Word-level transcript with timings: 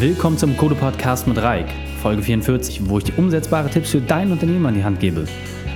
Willkommen 0.00 0.36
zum 0.36 0.56
Code 0.56 0.74
Podcast 0.74 1.28
mit 1.28 1.40
Reik, 1.40 1.66
Folge 2.02 2.20
44, 2.20 2.88
wo 2.88 2.98
ich 2.98 3.04
dir 3.04 3.16
umsetzbare 3.16 3.70
Tipps 3.70 3.90
für 3.90 4.00
dein 4.00 4.32
Unternehmen 4.32 4.66
an 4.66 4.74
die 4.74 4.82
Hand 4.82 4.98
gebe. 4.98 5.24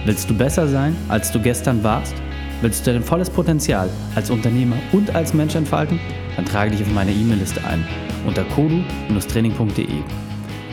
Willst 0.07 0.29
du 0.29 0.37
besser 0.37 0.67
sein, 0.67 0.97
als 1.09 1.31
du 1.31 1.41
gestern 1.41 1.85
warst? 1.85 2.15
Willst 2.61 2.85
du 2.85 2.93
dein 2.93 3.05
volles 3.05 3.31
Potenzial 3.31 3.89
als 4.17 4.31
Unternehmer 4.31 4.75
und 4.91 5.15
als 5.15 5.35
Mensch 5.35 5.55
entfalten? 5.55 6.01
Dann 6.35 6.45
trage 6.47 6.73
dich 6.73 6.83
auf 6.83 6.93
meine 6.93 7.13
E-Mail-Liste 7.13 7.63
ein 7.65 7.87
unter 8.27 8.43
kodu-training.de. 8.43 9.87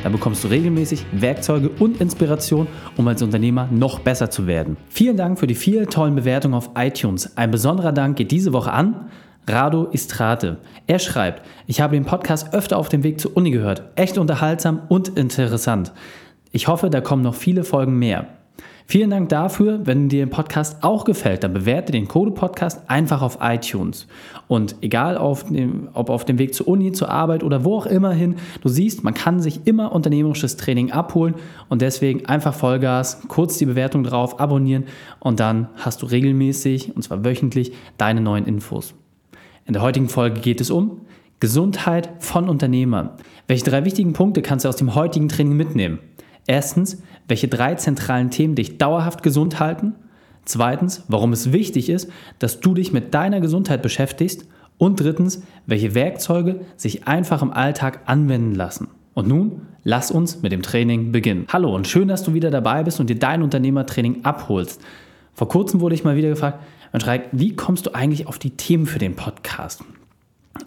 Da 0.01 0.09
bekommst 0.09 0.43
du 0.43 0.47
regelmäßig 0.47 1.05
Werkzeuge 1.11 1.69
und 1.69 2.01
Inspiration, 2.01 2.67
um 2.97 3.07
als 3.07 3.21
Unternehmer 3.21 3.69
noch 3.71 3.99
besser 3.99 4.31
zu 4.31 4.47
werden. 4.47 4.75
Vielen 4.89 5.17
Dank 5.17 5.39
für 5.39 5.47
die 5.47 5.55
vielen 5.55 5.87
tollen 5.87 6.15
Bewertungen 6.15 6.55
auf 6.55 6.71
iTunes. 6.75 7.37
Ein 7.37 7.51
besonderer 7.51 7.91
Dank 7.91 8.17
geht 8.17 8.31
diese 8.31 8.53
Woche 8.53 8.73
an 8.73 9.11
Rado 9.47 9.89
Istrate. 9.91 10.57
Er 10.87 10.99
schreibt, 10.99 11.43
ich 11.67 11.81
habe 11.81 11.95
den 11.95 12.05
Podcast 12.05 12.53
öfter 12.53 12.77
auf 12.77 12.89
dem 12.89 13.03
Weg 13.03 13.19
zur 13.19 13.35
Uni 13.37 13.51
gehört. 13.51 13.83
Echt 13.95 14.17
unterhaltsam 14.17 14.81
und 14.89 15.09
interessant. 15.09 15.91
Ich 16.51 16.67
hoffe, 16.67 16.89
da 16.89 17.01
kommen 17.01 17.21
noch 17.21 17.35
viele 17.35 17.63
Folgen 17.63 17.99
mehr. 17.99 18.27
Vielen 18.87 19.09
Dank 19.09 19.29
dafür. 19.29 19.79
Wenn 19.83 20.09
dir 20.09 20.25
der 20.25 20.31
Podcast 20.31 20.83
auch 20.83 21.05
gefällt, 21.05 21.43
dann 21.43 21.53
bewerte 21.53 21.91
den 21.91 22.07
Code 22.07 22.31
Podcast 22.31 22.83
einfach 22.87 23.23
auf 23.23 23.39
iTunes. 23.41 24.07
Und 24.47 24.75
egal 24.81 25.17
auf 25.17 25.45
dem, 25.45 25.89
ob 25.93 26.11
auf 26.11 26.23
dem 26.23 26.37
Weg 26.37 26.53
zur 26.53 26.67
Uni, 26.67 26.91
zur 26.91 27.09
Arbeit 27.09 27.43
oder 27.43 27.65
wo 27.65 27.77
auch 27.77 27.87
immer 27.87 28.11
hin, 28.11 28.35
du 28.61 28.69
siehst, 28.69 29.03
man 29.03 29.15
kann 29.15 29.39
sich 29.39 29.65
immer 29.65 29.91
unternehmerisches 29.91 30.55
Training 30.57 30.91
abholen 30.91 31.33
und 31.67 31.81
deswegen 31.81 32.27
einfach 32.27 32.53
Vollgas, 32.53 33.21
kurz 33.27 33.57
die 33.57 33.65
Bewertung 33.65 34.03
drauf, 34.03 34.39
abonnieren 34.39 34.83
und 35.19 35.39
dann 35.39 35.69
hast 35.77 36.03
du 36.03 36.05
regelmäßig, 36.05 36.95
und 36.95 37.01
zwar 37.01 37.25
wöchentlich, 37.25 37.73
deine 37.97 38.21
neuen 38.21 38.45
Infos. 38.45 38.93
In 39.67 39.73
der 39.73 39.81
heutigen 39.81 40.09
Folge 40.09 40.41
geht 40.41 40.61
es 40.61 40.69
um 40.69 41.01
Gesundheit 41.39 42.09
von 42.19 42.49
Unternehmern. 42.49 43.09
Welche 43.47 43.65
drei 43.65 43.83
wichtigen 43.83 44.13
Punkte 44.13 44.43
kannst 44.43 44.63
du 44.63 44.69
aus 44.69 44.75
dem 44.75 44.93
heutigen 44.93 45.27
Training 45.27 45.57
mitnehmen? 45.57 45.97
Erstens, 46.45 47.01
welche 47.27 47.47
drei 47.47 47.73
zentralen 47.73 48.29
Themen 48.29 48.53
dich 48.53 48.77
dauerhaft 48.77 49.23
gesund 49.23 49.59
halten? 49.59 49.95
Zweitens, 50.45 51.03
warum 51.07 51.33
es 51.33 51.51
wichtig 51.51 51.89
ist, 51.89 52.11
dass 52.37 52.59
du 52.59 52.75
dich 52.75 52.93
mit 52.93 53.15
deiner 53.15 53.41
Gesundheit 53.41 53.81
beschäftigst. 53.81 54.45
Und 54.77 54.99
drittens, 54.99 55.41
welche 55.65 55.95
Werkzeuge 55.95 56.59
sich 56.77 57.07
einfach 57.07 57.41
im 57.41 57.51
Alltag 57.51 58.01
anwenden 58.05 58.53
lassen. 58.53 58.89
Und 59.15 59.27
nun, 59.27 59.61
lass 59.83 60.11
uns 60.11 60.43
mit 60.43 60.51
dem 60.51 60.61
Training 60.61 61.11
beginnen. 61.11 61.47
Hallo 61.51 61.73
und 61.73 61.87
schön, 61.87 62.07
dass 62.07 62.21
du 62.21 62.35
wieder 62.35 62.51
dabei 62.51 62.83
bist 62.83 62.99
und 62.99 63.09
dir 63.09 63.17
dein 63.17 63.41
Unternehmertraining 63.41 64.25
abholst. 64.25 64.79
Vor 65.33 65.49
kurzem 65.49 65.81
wurde 65.81 65.95
ich 65.95 66.03
mal 66.03 66.15
wieder 66.15 66.29
gefragt, 66.29 66.59
Mensch, 66.95 67.07
Reik, 67.07 67.27
wie 67.33 67.53
kommst 67.57 67.87
du 67.87 67.93
eigentlich 67.93 68.25
auf 68.25 68.39
die 68.39 68.51
Themen 68.51 68.85
für 68.85 68.99
den 68.99 69.17
Podcast? 69.17 69.83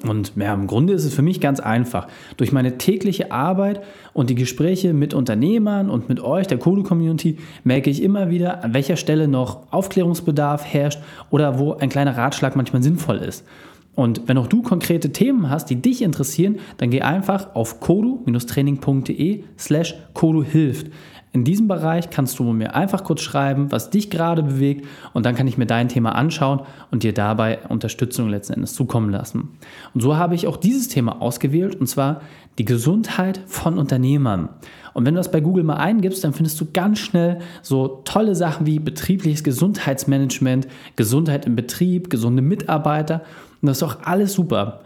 Und 0.06 0.32
ja, 0.36 0.52
im 0.52 0.66
Grunde 0.66 0.92
ist 0.92 1.06
es 1.06 1.14
für 1.14 1.22
mich 1.22 1.40
ganz 1.40 1.58
einfach. 1.58 2.06
Durch 2.36 2.52
meine 2.52 2.76
tägliche 2.76 3.32
Arbeit 3.32 3.82
und 4.12 4.28
die 4.28 4.34
Gespräche 4.34 4.92
mit 4.92 5.14
Unternehmern 5.14 5.88
und 5.88 6.10
mit 6.10 6.20
euch, 6.20 6.46
der 6.46 6.58
Kodo-Community, 6.58 7.38
merke 7.64 7.88
ich 7.88 8.02
immer 8.02 8.28
wieder, 8.28 8.62
an 8.62 8.74
welcher 8.74 8.96
Stelle 8.96 9.26
noch 9.26 9.72
Aufklärungsbedarf 9.72 10.66
herrscht 10.66 11.00
oder 11.30 11.58
wo 11.58 11.72
ein 11.72 11.88
kleiner 11.88 12.14
Ratschlag 12.14 12.56
manchmal 12.56 12.82
sinnvoll 12.82 13.16
ist. 13.16 13.46
Und 13.94 14.28
wenn 14.28 14.36
auch 14.36 14.48
du 14.48 14.60
konkrete 14.60 15.12
Themen 15.12 15.48
hast, 15.48 15.70
die 15.70 15.80
dich 15.80 16.02
interessieren, 16.02 16.58
dann 16.76 16.90
geh 16.90 17.00
einfach 17.00 17.54
auf 17.54 17.80
kodo-training.de 17.80 19.44
slash 19.58 19.94
kodo 20.12 20.44
hilft. 20.44 20.88
In 21.32 21.44
diesem 21.44 21.68
Bereich 21.68 22.10
kannst 22.10 22.38
du 22.38 22.44
mir 22.44 22.74
einfach 22.74 23.04
kurz 23.04 23.20
schreiben, 23.20 23.70
was 23.70 23.90
dich 23.90 24.10
gerade 24.10 24.42
bewegt 24.42 24.86
und 25.12 25.26
dann 25.26 25.34
kann 25.34 25.46
ich 25.46 25.58
mir 25.58 25.66
dein 25.66 25.88
Thema 25.88 26.14
anschauen 26.14 26.60
und 26.90 27.02
dir 27.02 27.12
dabei 27.12 27.58
Unterstützung 27.68 28.28
letzten 28.28 28.54
Endes 28.54 28.74
zukommen 28.74 29.10
lassen. 29.10 29.50
Und 29.94 30.00
so 30.00 30.16
habe 30.16 30.34
ich 30.34 30.46
auch 30.46 30.56
dieses 30.56 30.88
Thema 30.88 31.20
ausgewählt 31.20 31.76
und 31.76 31.86
zwar 31.86 32.22
die 32.58 32.64
Gesundheit 32.64 33.40
von 33.46 33.78
Unternehmern. 33.78 34.48
Und 34.94 35.06
wenn 35.06 35.14
du 35.14 35.20
das 35.20 35.30
bei 35.30 35.40
Google 35.40 35.64
mal 35.64 35.76
eingibst, 35.76 36.24
dann 36.24 36.32
findest 36.32 36.60
du 36.60 36.66
ganz 36.72 36.98
schnell 36.98 37.38
so 37.62 38.00
tolle 38.04 38.34
Sachen 38.34 38.66
wie 38.66 38.78
betriebliches 38.78 39.44
Gesundheitsmanagement, 39.44 40.66
Gesundheit 40.96 41.46
im 41.46 41.54
Betrieb, 41.56 42.10
gesunde 42.10 42.42
Mitarbeiter 42.42 43.22
und 43.60 43.66
das 43.66 43.78
ist 43.78 43.82
auch 43.82 44.02
alles 44.02 44.32
super. 44.32 44.80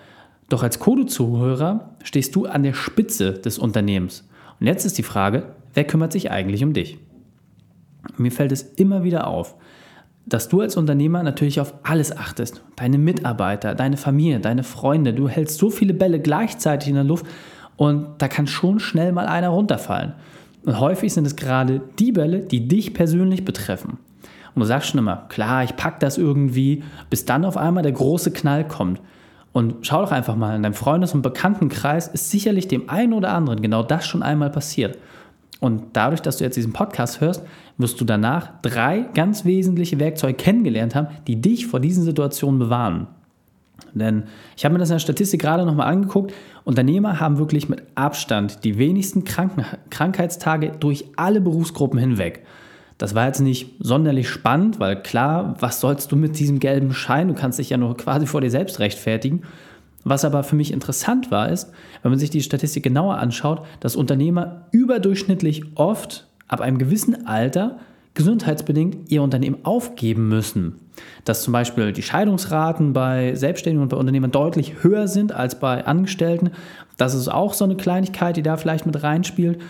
Doch 0.48 0.62
als 0.62 0.78
Kodo-Zuhörer 0.78 1.94
stehst 2.02 2.34
du 2.36 2.46
an 2.46 2.62
der 2.62 2.74
Spitze 2.74 3.32
des 3.32 3.58
Unternehmens. 3.58 4.24
Und 4.62 4.68
jetzt 4.68 4.84
ist 4.84 4.96
die 4.96 5.02
Frage, 5.02 5.56
wer 5.74 5.82
kümmert 5.82 6.12
sich 6.12 6.30
eigentlich 6.30 6.62
um 6.62 6.72
dich? 6.72 6.96
Mir 8.16 8.30
fällt 8.30 8.52
es 8.52 8.62
immer 8.62 9.02
wieder 9.02 9.26
auf, 9.26 9.56
dass 10.24 10.48
du 10.48 10.60
als 10.60 10.76
Unternehmer 10.76 11.24
natürlich 11.24 11.58
auf 11.60 11.74
alles 11.82 12.16
achtest. 12.16 12.62
Deine 12.76 12.96
Mitarbeiter, 12.96 13.74
deine 13.74 13.96
Familie, 13.96 14.38
deine 14.38 14.62
Freunde. 14.62 15.14
Du 15.14 15.28
hältst 15.28 15.58
so 15.58 15.68
viele 15.68 15.94
Bälle 15.94 16.20
gleichzeitig 16.20 16.90
in 16.90 16.94
der 16.94 17.02
Luft 17.02 17.26
und 17.74 18.06
da 18.18 18.28
kann 18.28 18.46
schon 18.46 18.78
schnell 18.78 19.10
mal 19.10 19.26
einer 19.26 19.48
runterfallen. 19.48 20.12
Und 20.64 20.78
häufig 20.78 21.12
sind 21.12 21.26
es 21.26 21.34
gerade 21.34 21.80
die 21.98 22.12
Bälle, 22.12 22.38
die 22.38 22.68
dich 22.68 22.94
persönlich 22.94 23.44
betreffen. 23.44 23.98
Und 24.54 24.60
du 24.60 24.64
sagst 24.64 24.90
schon 24.90 25.00
immer, 25.00 25.26
klar, 25.28 25.64
ich 25.64 25.74
packe 25.74 25.98
das 25.98 26.18
irgendwie, 26.18 26.84
bis 27.10 27.24
dann 27.24 27.44
auf 27.44 27.56
einmal 27.56 27.82
der 27.82 27.90
große 27.90 28.30
Knall 28.30 28.64
kommt. 28.64 29.00
Und 29.52 29.86
schau 29.86 30.02
doch 30.02 30.12
einfach 30.12 30.34
mal, 30.34 30.56
in 30.56 30.62
deinem 30.62 30.74
Freundes- 30.74 31.14
und 31.14 31.22
Bekanntenkreis 31.22 32.08
ist 32.08 32.30
sicherlich 32.30 32.68
dem 32.68 32.88
einen 32.88 33.12
oder 33.12 33.32
anderen 33.32 33.60
genau 33.60 33.82
das 33.82 34.06
schon 34.06 34.22
einmal 34.22 34.50
passiert. 34.50 34.98
Und 35.60 35.82
dadurch, 35.92 36.22
dass 36.22 36.38
du 36.38 36.44
jetzt 36.44 36.56
diesen 36.56 36.72
Podcast 36.72 37.20
hörst, 37.20 37.44
wirst 37.76 38.00
du 38.00 38.04
danach 38.04 38.50
drei 38.62 39.06
ganz 39.14 39.44
wesentliche 39.44 40.00
Werkzeuge 40.00 40.34
kennengelernt 40.34 40.94
haben, 40.94 41.08
die 41.26 41.40
dich 41.40 41.66
vor 41.66 41.80
diesen 41.80 42.02
Situationen 42.02 42.58
bewahren. 42.58 43.06
Denn 43.94 44.24
ich 44.56 44.64
habe 44.64 44.72
mir 44.72 44.78
das 44.78 44.90
in 44.90 44.94
der 44.94 45.00
Statistik 45.00 45.40
gerade 45.40 45.66
nochmal 45.66 45.88
angeguckt. 45.88 46.32
Unternehmer 46.64 47.20
haben 47.20 47.38
wirklich 47.38 47.68
mit 47.68 47.82
Abstand 47.94 48.64
die 48.64 48.78
wenigsten 48.78 49.24
Kranken 49.24 49.64
Krankheitstage 49.90 50.72
durch 50.80 51.04
alle 51.16 51.40
Berufsgruppen 51.40 51.98
hinweg. 51.98 52.44
Das 53.02 53.16
war 53.16 53.26
jetzt 53.26 53.40
nicht 53.40 53.68
sonderlich 53.80 54.28
spannend, 54.28 54.78
weil 54.78 54.94
klar, 54.94 55.56
was 55.58 55.80
sollst 55.80 56.12
du 56.12 56.16
mit 56.16 56.38
diesem 56.38 56.60
gelben 56.60 56.94
Schein? 56.94 57.26
Du 57.26 57.34
kannst 57.34 57.58
dich 57.58 57.68
ja 57.68 57.76
nur 57.76 57.96
quasi 57.96 58.28
vor 58.28 58.40
dir 58.40 58.50
selbst 58.52 58.78
rechtfertigen. 58.78 59.42
Was 60.04 60.24
aber 60.24 60.44
für 60.44 60.54
mich 60.54 60.72
interessant 60.72 61.32
war, 61.32 61.48
ist, 61.48 61.72
wenn 62.02 62.12
man 62.12 62.20
sich 62.20 62.30
die 62.30 62.42
Statistik 62.42 62.84
genauer 62.84 63.16
anschaut, 63.16 63.66
dass 63.80 63.96
Unternehmer 63.96 64.66
überdurchschnittlich 64.70 65.64
oft 65.74 66.28
ab 66.46 66.60
einem 66.60 66.78
gewissen 66.78 67.26
Alter 67.26 67.80
gesundheitsbedingt 68.14 69.10
ihr 69.10 69.24
Unternehmen 69.24 69.64
aufgeben 69.64 70.28
müssen. 70.28 70.76
Dass 71.24 71.42
zum 71.42 71.52
Beispiel 71.52 71.92
die 71.92 72.02
Scheidungsraten 72.02 72.92
bei 72.92 73.34
Selbstständigen 73.34 73.82
und 73.82 73.88
bei 73.88 73.96
Unternehmern 73.96 74.30
deutlich 74.30 74.84
höher 74.84 75.08
sind 75.08 75.32
als 75.32 75.58
bei 75.58 75.86
Angestellten. 75.86 76.52
Das 76.98 77.14
ist 77.14 77.26
auch 77.26 77.52
so 77.52 77.64
eine 77.64 77.74
Kleinigkeit, 77.74 78.36
die 78.36 78.44
da 78.44 78.56
vielleicht 78.56 78.86
mit 78.86 79.02
reinspielt. 79.02 79.60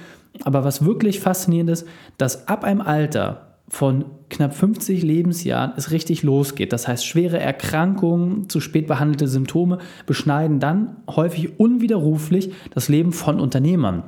Aber 0.45 0.65
was 0.65 0.85
wirklich 0.85 1.21
faszinierend 1.21 1.71
ist, 1.71 1.87
dass 2.19 2.49
ab 2.49 2.65
einem 2.65 2.81
Alter 2.81 3.53
von 3.69 4.05
knapp 4.29 4.55
50 4.55 5.03
Lebensjahren 5.03 5.73
es 5.77 5.91
richtig 5.91 6.23
losgeht. 6.23 6.73
Das 6.73 6.89
heißt, 6.89 7.07
schwere 7.07 7.39
Erkrankungen, 7.39 8.49
zu 8.49 8.61
spät 8.61 8.87
behandelte 8.87 9.29
Symptome 9.29 9.79
beschneiden 10.05 10.61
dann 10.61 10.97
häufig 11.09 11.59
unwiderruflich 11.59 12.53
das 12.75 12.89
Leben 12.89 13.13
von 13.13 13.41
Unternehmern. 13.41 14.05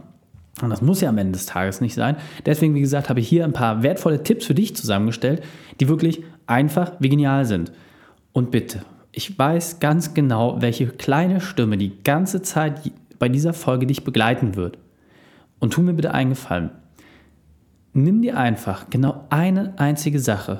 Und 0.62 0.70
das 0.70 0.82
muss 0.82 1.00
ja 1.00 1.08
am 1.08 1.18
Ende 1.18 1.32
des 1.32 1.46
Tages 1.46 1.80
nicht 1.80 1.94
sein. 1.94 2.16
Deswegen, 2.46 2.74
wie 2.74 2.80
gesagt, 2.80 3.08
habe 3.08 3.20
ich 3.20 3.28
hier 3.28 3.44
ein 3.44 3.52
paar 3.52 3.82
wertvolle 3.82 4.22
Tipps 4.22 4.46
für 4.46 4.54
dich 4.54 4.76
zusammengestellt, 4.76 5.42
die 5.80 5.88
wirklich 5.88 6.22
einfach 6.46 6.92
wie 7.00 7.08
genial 7.08 7.44
sind. 7.44 7.72
Und 8.32 8.50
bitte, 8.50 8.80
ich 9.12 9.36
weiß 9.38 9.80
ganz 9.80 10.14
genau, 10.14 10.60
welche 10.60 10.88
kleine 10.88 11.40
Stimme 11.40 11.76
die 11.76 12.02
ganze 12.04 12.42
Zeit 12.42 12.92
bei 13.18 13.28
dieser 13.28 13.52
Folge 13.52 13.86
dich 13.86 14.04
begleiten 14.04 14.56
wird. 14.56 14.78
Und 15.64 15.72
tu 15.72 15.80
mir 15.80 15.94
bitte 15.94 16.12
einen 16.12 16.30
Gefallen 16.30 16.70
nimm 17.94 18.20
dir 18.20 18.36
einfach 18.36 18.90
genau 18.90 19.24
eine 19.30 19.78
einzige 19.78 20.18
Sache, 20.18 20.58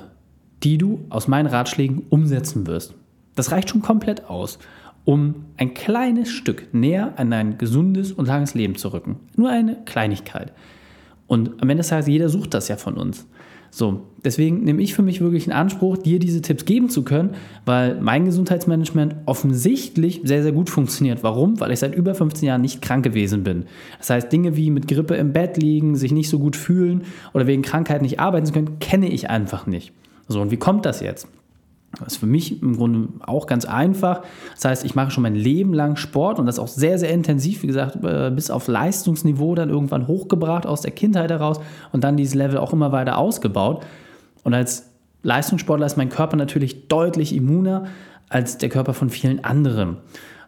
die 0.63 0.77
du 0.77 1.05
aus 1.09 1.27
meinen 1.27 1.47
Ratschlägen 1.47 2.03
umsetzen 2.09 2.65
wirst. 2.65 2.95
Das 3.35 3.51
reicht 3.51 3.69
schon 3.69 3.81
komplett 3.81 4.29
aus, 4.29 4.57
um 5.03 5.45
ein 5.57 5.73
kleines 5.73 6.31
Stück 6.31 6.73
näher 6.73 7.13
an 7.17 7.31
ein 7.33 7.57
gesundes 7.57 8.11
und 8.11 8.27
langes 8.27 8.55
Leben 8.55 8.75
zu 8.75 8.91
rücken. 8.93 9.19
Nur 9.35 9.49
eine 9.49 9.83
Kleinigkeit. 9.85 10.53
Und 11.27 11.61
am 11.61 11.69
Ende 11.69 11.81
des 11.81 11.89
Tages, 11.89 12.07
jeder 12.07 12.29
sucht 12.29 12.53
das 12.53 12.69
ja 12.69 12.77
von 12.77 12.95
uns. 12.95 13.27
So, 13.77 14.03
deswegen 14.23 14.63
nehme 14.63 14.81
ich 14.81 14.93
für 14.93 15.01
mich 15.01 15.19
wirklich 15.19 15.47
in 15.47 15.51
Anspruch, 15.51 15.97
dir 15.97 16.17
diese 16.17 16.41
Tipps 16.41 16.63
geben 16.63 16.89
zu 16.89 17.03
können, 17.03 17.31
weil 17.65 17.99
mein 17.99 18.23
Gesundheitsmanagement 18.23 19.17
offensichtlich 19.25 20.21
sehr, 20.23 20.43
sehr 20.43 20.53
gut 20.53 20.69
funktioniert. 20.69 21.23
Warum? 21.23 21.59
Weil 21.59 21.73
ich 21.73 21.79
seit 21.79 21.93
über 21.93 22.15
15 22.15 22.47
Jahren 22.47 22.61
nicht 22.61 22.81
krank 22.81 23.03
gewesen 23.03 23.43
bin. 23.43 23.65
Das 23.97 24.09
heißt, 24.11 24.31
Dinge 24.31 24.55
wie 24.55 24.71
mit 24.71 24.87
Grippe 24.87 25.15
im 25.15 25.33
Bett 25.33 25.57
liegen, 25.57 25.97
sich 25.97 26.13
nicht 26.13 26.29
so 26.29 26.39
gut 26.39 26.55
fühlen 26.55 27.03
oder 27.33 27.47
wegen 27.47 27.63
Krankheit 27.63 28.01
nicht 28.01 28.17
arbeiten 28.17 28.45
zu 28.45 28.53
können, 28.53 28.79
kenne 28.79 29.09
ich 29.09 29.29
einfach 29.29 29.67
nicht. 29.67 29.91
So, 30.29 30.39
und 30.39 30.51
wie 30.51 30.57
kommt 30.57 30.85
das 30.85 31.01
jetzt? 31.01 31.27
Das 31.99 32.13
ist 32.13 32.17
für 32.17 32.25
mich 32.25 32.61
im 32.61 32.75
Grunde 32.75 33.09
auch 33.25 33.47
ganz 33.47 33.65
einfach. 33.65 34.21
Das 34.53 34.65
heißt, 34.65 34.85
ich 34.85 34.95
mache 34.95 35.11
schon 35.11 35.23
mein 35.23 35.35
Leben 35.35 35.73
lang 35.73 35.95
Sport 35.95 36.39
und 36.39 36.45
das 36.45 36.59
auch 36.59 36.67
sehr, 36.67 36.99
sehr 36.99 37.11
intensiv, 37.11 37.63
wie 37.63 37.67
gesagt, 37.67 38.03
äh, 38.03 38.31
bis 38.31 38.49
auf 38.49 38.67
Leistungsniveau 38.67 39.55
dann 39.55 39.69
irgendwann 39.69 40.07
hochgebracht 40.07 40.65
aus 40.65 40.81
der 40.81 40.91
Kindheit 40.91 41.31
heraus 41.31 41.59
und 41.91 42.03
dann 42.03 42.17
dieses 42.17 42.35
Level 42.35 42.57
auch 42.57 42.73
immer 42.73 42.91
weiter 42.91 43.17
ausgebaut. 43.17 43.85
Und 44.43 44.53
als 44.53 44.89
Leistungssportler 45.23 45.85
ist 45.85 45.97
mein 45.97 46.09
Körper 46.09 46.37
natürlich 46.37 46.87
deutlich 46.87 47.35
immuner 47.35 47.85
als 48.29 48.57
der 48.57 48.69
Körper 48.69 48.93
von 48.93 49.09
vielen 49.09 49.43
anderen. 49.43 49.97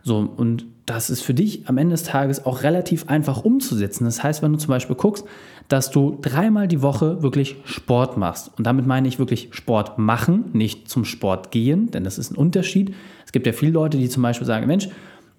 So, 0.04 0.18
und 0.20 0.66
das 0.88 1.10
ist 1.10 1.22
für 1.22 1.34
dich 1.34 1.68
am 1.68 1.78
Ende 1.78 1.94
des 1.94 2.04
Tages 2.04 2.46
auch 2.46 2.64
relativ 2.64 3.10
einfach 3.10 3.44
umzusetzen. 3.44 4.06
Das 4.06 4.24
heißt, 4.24 4.42
wenn 4.42 4.54
du 4.54 4.58
zum 4.58 4.70
Beispiel 4.70 4.96
guckst, 4.96 5.26
dass 5.68 5.92
du 5.92 6.18
dreimal 6.22 6.70
die 6.70 6.82
Woche 6.82 7.22
wirklich 7.22 7.58
Sport 7.66 8.16
machst. 8.18 8.52
Und 8.58 8.66
damit 8.66 8.88
meine 8.88 9.06
ich 9.10 9.20
wirklich 9.20 9.50
Sport 9.52 10.00
machen, 10.00 10.46
nicht 10.54 10.88
zum 10.88 11.04
Sport 11.04 11.52
gehen, 11.52 11.92
denn 11.92 12.06
das 12.06 12.18
ist 12.18 12.32
ein 12.32 12.38
Unterschied. 12.38 12.96
Es 13.26 13.34
gibt 13.34 13.46
ja 13.46 13.52
viele 13.52 13.74
Leute, 13.74 13.98
die 13.98 14.08
zum 14.08 14.24
Beispiel 14.24 14.48
sagen, 14.48 14.66
Mensch, 14.66 14.88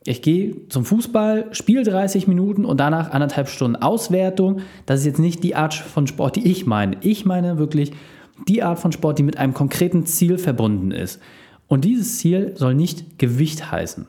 ich 0.05 0.21
gehe 0.21 0.69
zum 0.69 0.85
Fußball, 0.85 1.47
spiele 1.53 1.83
30 1.83 2.29
Minuten 2.29 2.67
und 2.67 2.79
danach 2.79 3.11
anderthalb 3.11 3.49
Stunden 3.49 3.77
Auswertung. 3.77 4.61
Das 4.85 5.01
ist 5.01 5.07
jetzt 5.07 5.19
nicht 5.19 5.43
die 5.43 5.55
Art 5.55 5.73
von 5.73 6.07
Sport, 6.07 6.37
die 6.37 6.47
ich 6.47 6.67
meine. 6.67 6.99
Ich 7.01 7.25
meine 7.25 7.57
wirklich 7.57 7.93
die 8.47 8.63
Art 8.63 8.79
von 8.79 8.93
Sport, 8.93 9.19
die 9.19 9.23
mit 9.23 9.39
einem 9.39 9.55
konkreten 9.55 10.05
Ziel 10.05 10.37
verbunden 10.37 10.91
ist. 10.91 11.21
Und 11.69 11.87
dieses 11.87 12.19
Ziel 12.19 12.53
soll 12.55 12.75
nicht 12.75 13.19
Gewicht 13.19 13.73
heißen. 13.73 14.07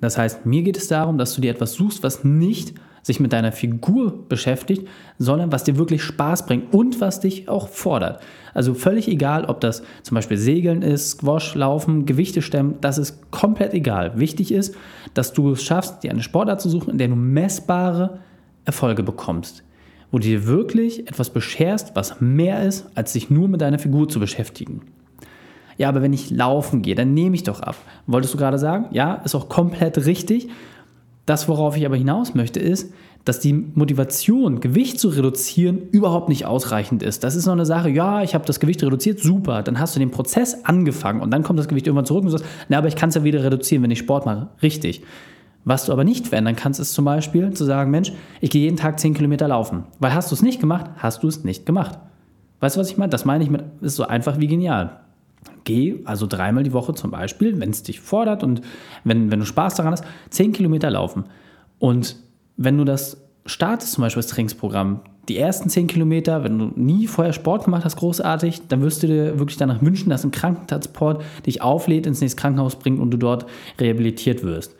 Das 0.00 0.16
heißt, 0.16 0.46
mir 0.46 0.62
geht 0.62 0.76
es 0.76 0.88
darum, 0.88 1.18
dass 1.18 1.34
du 1.34 1.40
dir 1.40 1.50
etwas 1.50 1.74
suchst, 1.74 2.02
was 2.02 2.24
nicht 2.24 2.74
sich 3.02 3.20
mit 3.20 3.32
deiner 3.32 3.52
Figur 3.52 4.26
beschäftigt, 4.28 4.86
sondern 5.18 5.52
was 5.52 5.64
dir 5.64 5.78
wirklich 5.78 6.02
Spaß 6.02 6.46
bringt 6.46 6.72
und 6.74 7.00
was 7.00 7.20
dich 7.20 7.48
auch 7.48 7.68
fordert. 7.68 8.22
Also 8.52 8.74
völlig 8.74 9.08
egal, 9.08 9.46
ob 9.46 9.60
das 9.60 9.82
zum 10.02 10.16
Beispiel 10.16 10.36
Segeln 10.36 10.82
ist, 10.82 11.10
Squash, 11.10 11.54
Laufen, 11.54 12.04
Gewichte 12.04 12.42
stemmen, 12.42 12.76
das 12.80 12.98
ist 12.98 13.30
komplett 13.30 13.72
egal. 13.72 14.18
Wichtig 14.18 14.52
ist, 14.52 14.74
dass 15.14 15.32
du 15.32 15.52
es 15.52 15.62
schaffst, 15.62 16.02
dir 16.02 16.10
eine 16.10 16.22
Sportart 16.22 16.60
zu 16.60 16.68
suchen, 16.68 16.90
in 16.90 16.98
der 16.98 17.08
du 17.08 17.16
messbare 17.16 18.18
Erfolge 18.64 19.02
bekommst. 19.02 19.62
Wo 20.10 20.18
du 20.18 20.24
dir 20.24 20.46
wirklich 20.46 21.08
etwas 21.08 21.30
bescherst, 21.30 21.92
was 21.94 22.20
mehr 22.20 22.64
ist, 22.64 22.86
als 22.94 23.12
sich 23.12 23.30
nur 23.30 23.48
mit 23.48 23.60
deiner 23.60 23.78
Figur 23.78 24.08
zu 24.08 24.20
beschäftigen 24.20 24.82
ja, 25.80 25.88
aber 25.88 26.02
wenn 26.02 26.12
ich 26.12 26.30
laufen 26.30 26.82
gehe, 26.82 26.94
dann 26.94 27.14
nehme 27.14 27.34
ich 27.34 27.42
doch 27.42 27.60
ab. 27.60 27.74
Wolltest 28.06 28.34
du 28.34 28.38
gerade 28.38 28.58
sagen? 28.58 28.84
Ja, 28.90 29.14
ist 29.14 29.34
auch 29.34 29.48
komplett 29.48 30.04
richtig. 30.04 30.50
Das, 31.24 31.48
worauf 31.48 31.74
ich 31.74 31.86
aber 31.86 31.96
hinaus 31.96 32.34
möchte, 32.34 32.60
ist, 32.60 32.92
dass 33.24 33.40
die 33.40 33.54
Motivation, 33.54 34.60
Gewicht 34.60 35.00
zu 35.00 35.08
reduzieren, 35.08 35.88
überhaupt 35.90 36.28
nicht 36.28 36.44
ausreichend 36.44 37.02
ist. 37.02 37.24
Das 37.24 37.34
ist 37.34 37.44
so 37.44 37.50
eine 37.50 37.64
Sache, 37.64 37.88
ja, 37.88 38.22
ich 38.22 38.34
habe 38.34 38.44
das 38.44 38.60
Gewicht 38.60 38.82
reduziert, 38.82 39.20
super, 39.20 39.62
dann 39.62 39.80
hast 39.80 39.96
du 39.96 40.00
den 40.00 40.10
Prozess 40.10 40.66
angefangen 40.66 41.22
und 41.22 41.30
dann 41.30 41.42
kommt 41.42 41.58
das 41.58 41.66
Gewicht 41.66 41.86
irgendwann 41.86 42.04
zurück 42.04 42.24
und 42.24 42.30
du 42.30 42.36
sagst, 42.36 42.44
na, 42.68 42.76
aber 42.76 42.88
ich 42.88 42.96
kann 42.96 43.08
es 43.08 43.14
ja 43.14 43.24
wieder 43.24 43.42
reduzieren, 43.42 43.82
wenn 43.82 43.90
ich 43.90 44.00
Sport 44.00 44.26
mache. 44.26 44.48
Richtig. 44.62 45.02
Was 45.64 45.86
du 45.86 45.92
aber 45.92 46.04
nicht 46.04 46.26
verändern 46.26 46.56
kannst, 46.56 46.78
ist 46.78 46.92
zum 46.92 47.06
Beispiel 47.06 47.54
zu 47.54 47.64
sagen, 47.64 47.90
Mensch, 47.90 48.12
ich 48.42 48.50
gehe 48.50 48.60
jeden 48.60 48.76
Tag 48.76 49.00
10 49.00 49.14
Kilometer 49.14 49.48
laufen. 49.48 49.84
Weil 49.98 50.12
hast 50.12 50.30
du 50.30 50.34
es 50.34 50.42
nicht 50.42 50.60
gemacht, 50.60 50.90
hast 50.98 51.22
du 51.22 51.28
es 51.28 51.42
nicht 51.42 51.64
gemacht. 51.64 51.98
Weißt 52.60 52.76
du, 52.76 52.80
was 52.80 52.90
ich 52.90 52.98
meine? 52.98 53.08
Das 53.08 53.24
meine 53.24 53.42
ich 53.42 53.48
mit, 53.50 53.64
ist 53.80 53.96
so 53.96 54.04
einfach 54.04 54.38
wie 54.38 54.46
genial. 54.46 55.00
Geh 55.64 56.00
also 56.04 56.26
dreimal 56.26 56.62
die 56.62 56.72
Woche 56.72 56.94
zum 56.94 57.10
Beispiel, 57.10 57.60
wenn 57.60 57.70
es 57.70 57.82
dich 57.82 58.00
fordert 58.00 58.42
und 58.42 58.62
wenn, 59.04 59.30
wenn 59.30 59.40
du 59.40 59.46
Spaß 59.46 59.74
daran 59.74 59.92
hast, 59.92 60.04
10 60.30 60.52
Kilometer 60.52 60.90
laufen. 60.90 61.24
Und 61.78 62.16
wenn 62.56 62.78
du 62.78 62.84
das 62.84 63.18
startest, 63.46 63.92
zum 63.92 64.02
Beispiel 64.02 64.22
das 64.22 64.30
Trainingsprogramm, 64.30 65.00
die 65.28 65.38
ersten 65.38 65.68
10 65.68 65.86
Kilometer, 65.86 66.44
wenn 66.44 66.58
du 66.58 66.72
nie 66.76 67.06
vorher 67.06 67.32
Sport 67.32 67.64
gemacht 67.64 67.84
hast, 67.84 67.96
großartig, 67.96 68.62
dann 68.68 68.82
wirst 68.82 69.02
du 69.02 69.06
dir 69.06 69.38
wirklich 69.38 69.58
danach 69.58 69.82
wünschen, 69.82 70.10
dass 70.10 70.24
ein 70.24 70.30
Krankentransport 70.30 71.22
dich 71.46 71.62
auflädt, 71.62 72.06
ins 72.06 72.20
nächste 72.20 72.40
Krankenhaus 72.40 72.76
bringt 72.76 73.00
und 73.00 73.10
du 73.10 73.16
dort 73.16 73.46
rehabilitiert 73.78 74.42
wirst. 74.42 74.74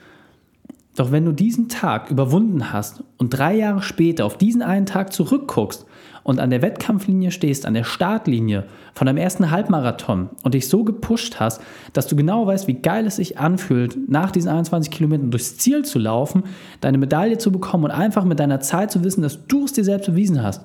Doch 0.97 1.13
wenn 1.13 1.25
du 1.25 1.33
diesen 1.33 1.69
Tag 1.69 2.11
überwunden 2.11 2.73
hast 2.73 3.05
und 3.17 3.31
drei 3.31 3.55
Jahre 3.57 3.83
später 3.83 4.25
auf 4.25 4.37
diesen 4.39 4.63
einen 4.63 4.87
Tag 4.87 5.13
zurückguckst 5.13 5.87
und 6.31 6.39
an 6.39 6.51
der 6.51 6.63
Wettkampflinie 6.63 7.33
stehst, 7.33 7.67
an 7.67 7.75
der 7.75 7.83
Startlinie 7.83 8.65
von 8.95 9.07
deinem 9.07 9.17
ersten 9.17 9.51
Halbmarathon 9.51 10.31
und 10.45 10.55
dich 10.55 10.69
so 10.69 10.85
gepusht 10.85 11.41
hast, 11.41 11.61
dass 11.93 12.07
du 12.07 12.15
genau 12.15 12.47
weißt, 12.47 12.69
wie 12.69 12.75
geil 12.75 13.05
es 13.05 13.17
sich 13.17 13.39
anfühlt, 13.39 14.09
nach 14.09 14.31
diesen 14.31 14.49
21 14.49 14.93
Kilometern 14.93 15.33
durchs 15.33 15.57
Ziel 15.57 15.85
zu 15.85 15.99
laufen, 15.99 16.45
deine 16.81 16.99
Medaille 16.99 17.39
zu 17.39 17.51
bekommen 17.51 17.87
und 17.87 17.91
einfach 17.91 18.25
mit 18.25 18.39
deiner 18.39 18.61
Zeit 18.61 18.93
zu 18.93 19.03
wissen, 19.03 19.23
dass 19.23 19.45
du 19.49 19.65
es 19.65 19.73
dir 19.73 19.83
selbst 19.83 20.07
bewiesen 20.07 20.41
hast, 20.41 20.65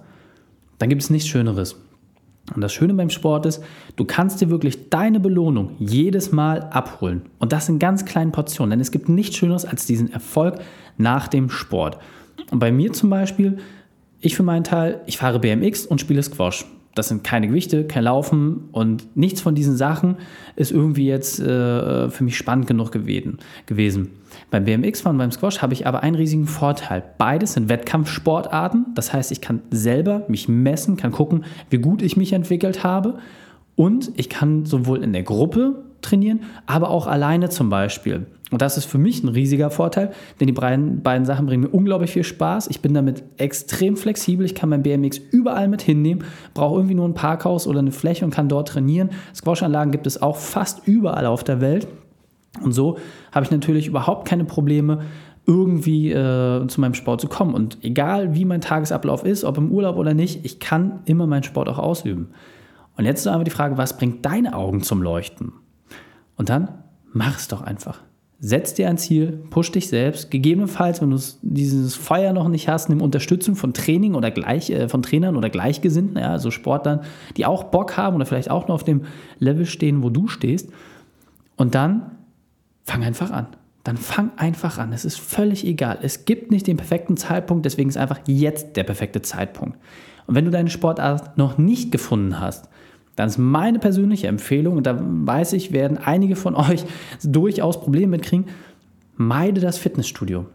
dann 0.78 0.90
gibt 0.90 1.02
es 1.02 1.10
nichts 1.10 1.28
Schöneres. 1.28 1.76
Und 2.54 2.62
das 2.62 2.72
Schöne 2.72 2.94
beim 2.94 3.10
Sport 3.10 3.48
ist, 3.48 3.64
du 3.96 4.06
kannst 4.06 4.40
dir 4.42 4.52
wirklich 4.52 4.92
deine 4.92 5.20
Belohnung 5.20 5.72
jedes 5.80 6.32
Mal 6.32 6.60
abholen. 6.70 7.24
Und 7.40 7.54
das 7.54 7.70
in 7.70 7.80
ganz 7.80 8.06
kleinen 8.06 8.32
Portionen. 8.32 8.70
Denn 8.70 8.82
es 8.82 8.92
gibt 8.92 9.10
nichts 9.10 9.38
Schöneres 9.38 9.66
als 9.66 9.88
diesen 9.88 10.14
Erfolg 10.14 10.60
nach 11.00 11.28
dem 11.28 11.50
Sport. 11.50 11.98
Und 12.52 12.60
bei 12.60 12.72
mir 12.72 12.94
zum 12.94 13.10
Beispiel 13.10 13.58
ich 14.26 14.36
für 14.36 14.44
meinen 14.44 14.64
Teil, 14.64 15.02
ich 15.06 15.18
fahre 15.18 15.40
BMX 15.40 15.86
und 15.86 16.02
spiele 16.02 16.24
Squash. 16.24 16.66
Das 16.96 17.10
sind 17.10 17.24
keine 17.26 17.48
Gewichte, 17.48 17.86
kein 17.86 18.06
Laufen 18.06 18.70
und 18.72 19.16
nichts 19.18 19.42
von 19.42 19.54
diesen 19.54 19.76
Sachen 19.76 20.16
ist 20.56 20.72
irgendwie 20.72 21.06
jetzt 21.06 21.42
äh, 21.42 22.10
für 22.10 22.24
mich 22.24 22.38
spannend 22.38 22.68
genug 22.68 22.92
gewesen. 22.94 24.10
Beim 24.50 24.64
BMX-Fahren 24.64 25.16
und 25.16 25.20
beim 25.20 25.32
Squash 25.32 25.62
habe 25.62 25.74
ich 25.74 25.86
aber 25.86 26.04
einen 26.04 26.16
riesigen 26.16 26.48
Vorteil. 26.48 27.04
Beides 27.18 27.54
sind 27.54 27.68
Wettkampfsportarten. 27.68 28.88
Das 28.96 29.12
heißt, 29.12 29.32
ich 29.34 29.42
kann 29.42 29.62
selber 29.72 30.24
mich 30.30 30.48
messen, 30.48 30.96
kann 30.96 31.12
gucken, 31.12 31.44
wie 31.70 31.80
gut 31.80 32.02
ich 32.02 32.16
mich 32.16 32.32
entwickelt 32.32 32.84
habe. 32.84 33.20
Und 33.76 34.12
ich 34.16 34.30
kann 34.30 34.66
sowohl 34.66 35.04
in 35.04 35.12
der 35.12 35.24
Gruppe 35.24 35.84
trainieren, 36.02 36.42
aber 36.66 36.90
auch 36.90 37.08
alleine 37.08 37.50
zum 37.50 37.70
Beispiel. 37.70 38.28
Und 38.52 38.62
das 38.62 38.78
ist 38.78 38.86
für 38.86 39.00
mich 39.00 39.24
ein 39.24 39.30
riesiger 39.30 39.72
Vorteil, 39.72 40.12
denn 40.40 40.48
die 40.48 40.54
beiden, 40.54 41.02
beiden 41.02 41.26
Sachen 41.26 41.48
bringen 41.48 41.64
mir 41.64 41.70
unglaublich 41.70 42.12
viel 42.12 42.24
Spaß. 42.24 42.68
Ich 42.70 42.80
bin 42.80 42.94
damit 42.94 43.24
extrem 43.38 43.98
flexibel. 43.98 44.46
Ich 44.46 44.54
kann 44.54 44.70
mein 44.70 44.84
BMX 44.84 45.18
überall 45.18 45.68
mit 45.68 45.82
hinnehmen, 45.82 46.24
brauche 46.54 46.76
irgendwie 46.76 46.96
nur 46.96 47.08
ein 47.08 47.16
Parkhaus 47.16 47.66
oder 47.66 47.80
eine 47.80 47.92
Fläche 47.92 48.24
und 48.24 48.32
kann 48.32 48.48
dort 48.48 48.68
trainieren. 48.68 49.10
Squash-Anlagen 49.34 49.92
gibt 49.92 50.06
es 50.06 50.22
auch 50.22 50.38
fast 50.38 50.88
überall 50.88 51.26
auf 51.26 51.44
der 51.44 51.60
Welt. 51.60 51.88
Und 52.62 52.72
so 52.72 52.98
habe 53.32 53.46
ich 53.46 53.52
natürlich 53.52 53.88
überhaupt 53.88 54.28
keine 54.28 54.46
Probleme, 54.46 55.02
irgendwie 55.48 56.12
äh, 56.12 56.68
zu 56.68 56.82
meinem 56.82 56.94
Sport 56.94 57.22
zu 57.22 57.28
kommen. 57.28 57.54
Und 57.54 57.80
egal 57.84 58.36
wie 58.36 58.46
mein 58.46 58.62
Tagesablauf 58.62 59.26
ist, 59.26 59.44
ob 59.44 59.58
im 59.58 59.72
Urlaub 59.72 59.98
oder 59.98 60.14
nicht, 60.14 60.46
ich 60.46 60.60
kann 60.60 61.02
immer 61.06 61.28
meinen 61.28 61.44
Sport 61.44 61.68
auch 61.68 61.80
ausüben. 61.80 62.30
Und 62.98 63.06
jetzt 63.06 63.22
ist 63.22 63.28
einfach 63.28 63.44
die 63.44 63.52
Frage, 63.52 63.78
was 63.78 63.98
bringt 63.98 64.26
deine 64.26 64.56
Augen 64.56 64.82
zum 64.82 65.02
Leuchten? 65.02 65.54
Und 66.38 66.50
dann 66.50 66.70
mach 67.14 67.38
es 67.38 67.48
doch 67.48 67.62
einfach. 67.62 68.02
Setz 68.40 68.74
dir 68.74 68.90
ein 68.90 68.98
Ziel, 68.98 69.44
push 69.50 69.72
dich 69.72 69.88
selbst. 69.88 70.30
Gegebenenfalls, 70.30 71.02
wenn 71.02 71.10
du 71.10 71.18
dieses 71.42 71.96
Feuer 71.96 72.34
noch 72.34 72.50
nicht 72.50 72.68
hast, 72.68 72.90
nimm 72.90 73.02
Unterstützung 73.02 73.56
von 73.56 73.74
Training 73.74 74.14
oder 74.14 74.30
gleich, 74.30 74.70
äh, 74.70 74.90
von 74.90 75.02
Trainern 75.02 75.38
oder 75.38 75.50
Gleichgesinnten, 75.50 76.18
ja, 76.18 76.32
also 76.32 76.52
Sportlern, 76.52 77.02
die 77.38 77.46
auch 77.46 77.66
Bock 77.66 77.96
haben 77.96 78.18
oder 78.18 78.26
vielleicht 78.26 78.52
auch 78.52 78.68
noch 78.68 78.76
auf 78.76 78.84
dem 78.84 79.06
Level 79.40 79.66
stehen, 79.66 80.04
wo 80.04 80.10
du 80.10 80.28
stehst. 80.28 80.70
Und 81.56 81.76
dann 81.76 82.12
fang 82.84 83.04
einfach 83.04 83.32
an. 83.32 83.48
Dann 83.86 83.98
fang 83.98 84.32
einfach 84.36 84.80
an. 84.80 84.92
Es 84.92 85.06
ist 85.06 85.20
völlig 85.20 85.66
egal. 85.66 86.00
Es 86.02 86.26
gibt 86.26 86.52
nicht 86.52 86.68
den 86.68 86.76
perfekten 86.76 87.18
Zeitpunkt, 87.18 87.66
deswegen 87.66 87.90
ist 87.90 87.98
einfach 87.98 88.20
jetzt 88.28 88.76
der 88.76 88.84
perfekte 88.84 89.22
Zeitpunkt. 89.22 89.78
Und 90.28 90.36
wenn 90.36 90.46
du 90.46 90.52
deine 90.52 90.70
Sportart 90.70 91.38
noch 91.38 91.58
nicht 91.58 91.92
gefunden 91.92 92.40
hast, 92.40 92.68
dann 93.16 93.28
ist 93.28 93.38
meine 93.38 93.80
persönliche 93.80 94.28
Empfehlung, 94.28 94.78
und 94.78 94.86
da 94.86 94.98
weiß 95.00 95.54
ich, 95.54 95.72
werden 95.72 95.98
einige 95.98 96.36
von 96.36 96.56
euch 96.56 96.84
durchaus 97.24 97.80
Probleme 97.80 98.08
mitkriegen, 98.08 98.48
meide 99.16 99.62
das 99.62 99.78
Fitnessstudio. 99.78 100.46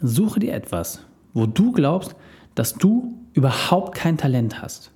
Suche 0.00 0.40
dir 0.40 0.52
etwas, 0.52 1.00
wo 1.32 1.46
du 1.46 1.72
glaubst, 1.72 2.14
dass 2.54 2.74
du 2.74 3.14
überhaupt 3.32 3.94
kein 3.96 4.16
Talent 4.16 4.62
hast. 4.62 4.92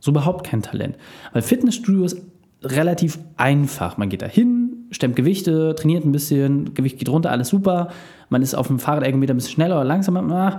So 0.00 0.10
überhaupt 0.10 0.46
kein 0.46 0.62
Talent. 0.62 0.96
Weil 1.32 1.42
Fitnessstudio 1.42 2.04
ist 2.04 2.20
relativ 2.62 3.18
einfach. 3.36 3.96
Man 3.96 4.08
geht 4.08 4.22
da 4.22 4.26
hin, 4.26 4.86
stemmt 4.90 5.16
Gewichte, 5.16 5.74
trainiert 5.74 6.04
ein 6.04 6.12
bisschen, 6.12 6.74
Gewicht 6.74 6.98
geht 6.98 7.08
runter, 7.08 7.30
alles 7.30 7.48
super. 7.48 7.88
Man 8.28 8.42
ist 8.42 8.54
auf 8.54 8.66
dem 8.66 8.78
Fahrradergometer 8.78 9.32
ein 9.32 9.36
bisschen 9.36 9.54
schneller 9.54 9.76
oder 9.76 9.84
langsamer. 9.84 10.58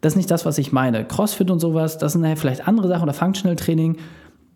Das 0.00 0.12
ist 0.12 0.16
nicht 0.16 0.30
das, 0.30 0.46
was 0.46 0.58
ich 0.58 0.72
meine. 0.72 1.04
Crossfit 1.04 1.50
und 1.50 1.58
sowas, 1.58 1.98
das 1.98 2.12
sind 2.12 2.38
vielleicht 2.38 2.68
andere 2.68 2.88
Sachen 2.88 3.02
oder 3.02 3.14
Functional 3.14 3.56
Training. 3.56 3.96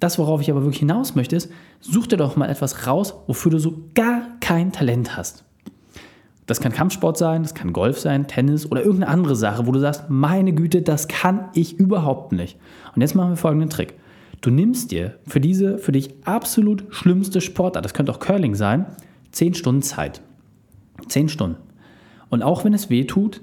Das, 0.02 0.18
worauf 0.18 0.40
ich 0.40 0.50
aber 0.50 0.62
wirklich 0.62 0.80
hinaus 0.80 1.14
möchte, 1.14 1.37
ist, 1.37 1.49
such 1.80 2.09
dir 2.09 2.16
doch 2.16 2.35
mal 2.35 2.50
etwas 2.50 2.88
raus, 2.88 3.14
wofür 3.28 3.52
du 3.52 3.59
so 3.59 3.85
gar 3.94 4.23
kein 4.40 4.73
Talent 4.73 5.16
hast. 5.16 5.44
Das 6.47 6.61
kann 6.61 6.73
Kampfsport 6.73 7.16
sein, 7.16 7.44
das 7.44 7.54
kann 7.54 7.73
Golf 7.73 8.00
sein, 8.00 8.26
Tennis 8.26 8.68
oder 8.68 8.82
irgendeine 8.82 9.12
andere 9.12 9.37
Sache, 9.37 9.64
wo 9.64 9.71
du 9.71 9.78
sagst, 9.78 10.06
meine 10.09 10.52
Güte, 10.52 10.82
das 10.82 11.06
kann 11.06 11.50
ich 11.54 11.78
überhaupt 11.78 12.32
nicht. 12.32 12.59
Und 12.97 13.02
jetzt 13.02 13.14
machen 13.14 13.30
wir 13.30 13.37
folgenden 13.37 13.71
Trick. 13.71 13.94
Du 14.40 14.50
nimmst 14.50 14.90
dir 14.90 15.21
für 15.25 15.40
diese 15.40 15.78
für 15.78 15.92
dich 15.92 16.12
absolut 16.25 16.85
schlimmste 16.90 17.40
Sportart, 17.40 17.85
das 17.85 17.94
könnte 17.94 18.11
auch 18.11 18.18
Curling 18.18 18.56
sein, 18.56 18.87
10 19.30 19.54
Stunden 19.54 19.82
Zeit. 19.82 20.21
10 21.06 21.28
Stunden. 21.28 21.59
Und 22.28 22.42
auch 22.42 22.64
wenn 22.64 22.75
es 22.75 22.90
weh 22.90 23.04
tut, 23.04 23.40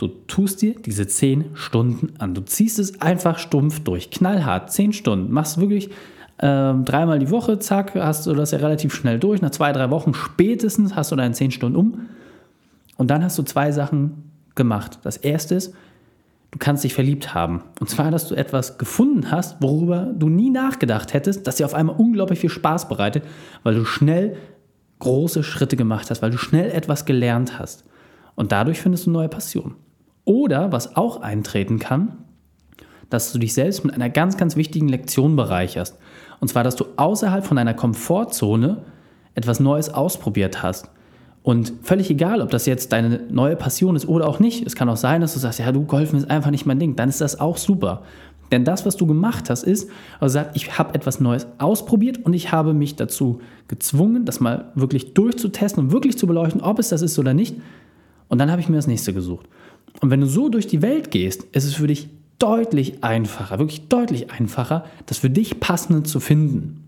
Du 0.00 0.08
tust 0.08 0.62
dir 0.62 0.76
diese 0.76 1.06
10 1.06 1.50
Stunden 1.52 2.14
an. 2.18 2.32
Du 2.32 2.40
ziehst 2.40 2.78
es 2.78 3.02
einfach 3.02 3.38
stumpf 3.38 3.80
durch. 3.80 4.10
Knallhart, 4.10 4.72
10 4.72 4.94
Stunden. 4.94 5.30
Machst 5.30 5.60
wirklich 5.60 5.90
ähm, 6.38 6.86
dreimal 6.86 7.18
die 7.18 7.28
Woche, 7.28 7.58
zack, 7.58 7.94
hast 7.94 8.26
du 8.26 8.32
das 8.32 8.52
ja 8.52 8.58
relativ 8.60 8.94
schnell 8.94 9.18
durch. 9.18 9.42
Nach 9.42 9.50
zwei, 9.50 9.72
drei 9.72 9.90
Wochen 9.90 10.14
spätestens 10.14 10.96
hast 10.96 11.12
du 11.12 11.16
deine 11.16 11.34
10 11.34 11.50
Stunden 11.50 11.76
um. 11.76 12.08
Und 12.96 13.10
dann 13.10 13.22
hast 13.22 13.36
du 13.36 13.42
zwei 13.42 13.72
Sachen 13.72 14.30
gemacht. 14.54 15.00
Das 15.02 15.18
erste 15.18 15.54
ist, 15.54 15.74
du 16.50 16.58
kannst 16.58 16.82
dich 16.82 16.94
verliebt 16.94 17.34
haben. 17.34 17.62
Und 17.78 17.90
zwar, 17.90 18.10
dass 18.10 18.26
du 18.26 18.34
etwas 18.34 18.78
gefunden 18.78 19.30
hast, 19.30 19.60
worüber 19.60 20.14
du 20.16 20.30
nie 20.30 20.48
nachgedacht 20.48 21.12
hättest, 21.12 21.46
dass 21.46 21.56
dir 21.56 21.66
auf 21.66 21.74
einmal 21.74 21.96
unglaublich 21.96 22.38
viel 22.38 22.48
Spaß 22.48 22.88
bereitet, 22.88 23.24
weil 23.64 23.74
du 23.74 23.84
schnell 23.84 24.38
große 25.00 25.42
Schritte 25.42 25.76
gemacht 25.76 26.08
hast, 26.08 26.22
weil 26.22 26.30
du 26.30 26.38
schnell 26.38 26.70
etwas 26.70 27.04
gelernt 27.04 27.58
hast. 27.58 27.84
Und 28.34 28.50
dadurch 28.50 28.80
findest 28.80 29.04
du 29.04 29.10
neue 29.10 29.28
Passion. 29.28 29.74
Oder 30.30 30.70
was 30.70 30.94
auch 30.94 31.22
eintreten 31.22 31.80
kann, 31.80 32.12
dass 33.08 33.32
du 33.32 33.40
dich 33.40 33.52
selbst 33.52 33.84
mit 33.84 33.96
einer 33.96 34.08
ganz, 34.08 34.36
ganz 34.36 34.54
wichtigen 34.54 34.86
Lektion 34.86 35.34
bereicherst. 35.34 35.98
Und 36.38 36.46
zwar, 36.46 36.62
dass 36.62 36.76
du 36.76 36.84
außerhalb 36.96 37.44
von 37.44 37.56
deiner 37.56 37.74
Komfortzone 37.74 38.84
etwas 39.34 39.58
Neues 39.58 39.92
ausprobiert 39.92 40.62
hast. 40.62 40.88
Und 41.42 41.72
völlig 41.82 42.10
egal, 42.10 42.42
ob 42.42 42.50
das 42.50 42.66
jetzt 42.66 42.92
deine 42.92 43.22
neue 43.28 43.56
Passion 43.56 43.96
ist 43.96 44.06
oder 44.06 44.28
auch 44.28 44.38
nicht. 44.38 44.64
Es 44.64 44.76
kann 44.76 44.88
auch 44.88 44.96
sein, 44.96 45.20
dass 45.20 45.32
du 45.32 45.40
sagst, 45.40 45.58
ja, 45.58 45.72
du, 45.72 45.84
Golfen 45.84 46.20
ist 46.20 46.30
einfach 46.30 46.52
nicht 46.52 46.64
mein 46.64 46.78
Ding. 46.78 46.94
Dann 46.94 47.08
ist 47.08 47.20
das 47.20 47.40
auch 47.40 47.56
super. 47.56 48.02
Denn 48.52 48.64
das, 48.64 48.86
was 48.86 48.96
du 48.96 49.08
gemacht 49.08 49.50
hast, 49.50 49.64
ist, 49.64 49.90
also 50.20 50.34
sagt, 50.34 50.54
ich 50.54 50.78
habe 50.78 50.94
etwas 50.94 51.18
Neues 51.18 51.48
ausprobiert 51.58 52.24
und 52.24 52.34
ich 52.34 52.52
habe 52.52 52.72
mich 52.72 52.94
dazu 52.94 53.40
gezwungen, 53.66 54.26
das 54.26 54.38
mal 54.38 54.70
wirklich 54.76 55.12
durchzutesten 55.12 55.82
und 55.82 55.90
wirklich 55.90 56.16
zu 56.16 56.28
beleuchten, 56.28 56.60
ob 56.60 56.78
es 56.78 56.90
das 56.90 57.02
ist 57.02 57.18
oder 57.18 57.34
nicht. 57.34 57.56
Und 58.28 58.38
dann 58.38 58.52
habe 58.52 58.60
ich 58.60 58.68
mir 58.68 58.76
das 58.76 58.86
nächste 58.86 59.12
gesucht. 59.12 59.48
Und 60.00 60.10
wenn 60.10 60.20
du 60.20 60.26
so 60.26 60.48
durch 60.48 60.66
die 60.66 60.82
Welt 60.82 61.10
gehst, 61.10 61.44
ist 61.52 61.64
es 61.64 61.74
für 61.74 61.86
dich 61.86 62.08
deutlich 62.38 63.04
einfacher, 63.04 63.58
wirklich 63.58 63.88
deutlich 63.88 64.30
einfacher, 64.30 64.84
das 65.06 65.18
für 65.18 65.30
dich 65.30 65.60
passende 65.60 66.02
zu 66.02 66.20
finden. 66.20 66.84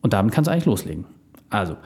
Und 0.00 0.14
damit 0.14 0.32
kannst 0.32 0.48
du 0.48 0.52
eigentlich 0.52 0.64
loslegen. 0.64 1.04
Also, 1.50 1.76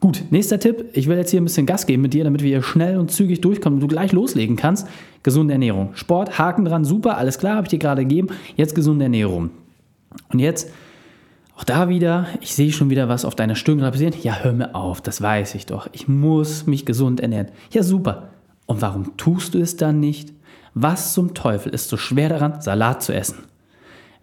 gut, 0.00 0.24
nächster 0.30 0.60
Tipp. 0.60 0.84
Ich 0.92 1.08
will 1.08 1.16
jetzt 1.16 1.30
hier 1.30 1.40
ein 1.40 1.44
bisschen 1.44 1.66
Gas 1.66 1.86
geben 1.86 2.02
mit 2.02 2.14
dir, 2.14 2.24
damit 2.24 2.42
wir 2.42 2.48
hier 2.48 2.62
schnell 2.62 2.98
und 2.98 3.10
zügig 3.10 3.40
durchkommen 3.40 3.78
und 3.78 3.80
du 3.80 3.88
gleich 3.88 4.12
loslegen 4.12 4.56
kannst. 4.56 4.86
Gesunde 5.22 5.54
Ernährung. 5.54 5.90
Sport, 5.94 6.38
Haken 6.38 6.64
dran, 6.64 6.84
super, 6.84 7.18
alles 7.18 7.38
klar, 7.38 7.56
habe 7.56 7.66
ich 7.66 7.70
dir 7.70 7.78
gerade 7.78 8.02
gegeben. 8.02 8.28
Jetzt 8.56 8.74
gesunde 8.74 9.04
Ernährung. 9.04 9.50
Und 10.32 10.38
jetzt, 10.38 10.70
auch 11.56 11.64
da 11.64 11.88
wieder, 11.88 12.26
ich 12.40 12.54
sehe 12.54 12.72
schon 12.72 12.90
wieder 12.90 13.08
was 13.08 13.24
auf 13.24 13.34
deiner 13.34 13.54
Stirn 13.54 13.78
passieren. 13.78 14.14
Ja, 14.22 14.38
hör 14.42 14.52
mir 14.52 14.74
auf, 14.74 15.00
das 15.00 15.20
weiß 15.20 15.54
ich 15.54 15.66
doch. 15.66 15.88
Ich 15.92 16.08
muss 16.08 16.66
mich 16.66 16.86
gesund 16.86 17.20
ernähren. 17.20 17.48
Ja, 17.72 17.82
super. 17.82 18.31
Und 18.72 18.80
warum 18.80 19.18
tust 19.18 19.52
du 19.52 19.58
es 19.58 19.76
dann 19.76 20.00
nicht? 20.00 20.32
Was 20.72 21.12
zum 21.12 21.34
Teufel 21.34 21.74
ist 21.74 21.90
so 21.90 21.98
schwer 21.98 22.30
daran, 22.30 22.62
Salat 22.62 23.02
zu 23.02 23.14
essen? 23.14 23.40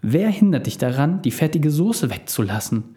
Wer 0.01 0.27
hindert 0.29 0.65
dich 0.65 0.79
daran, 0.79 1.21
die 1.21 1.29
fettige 1.29 1.69
Soße 1.69 2.09
wegzulassen? 2.09 2.95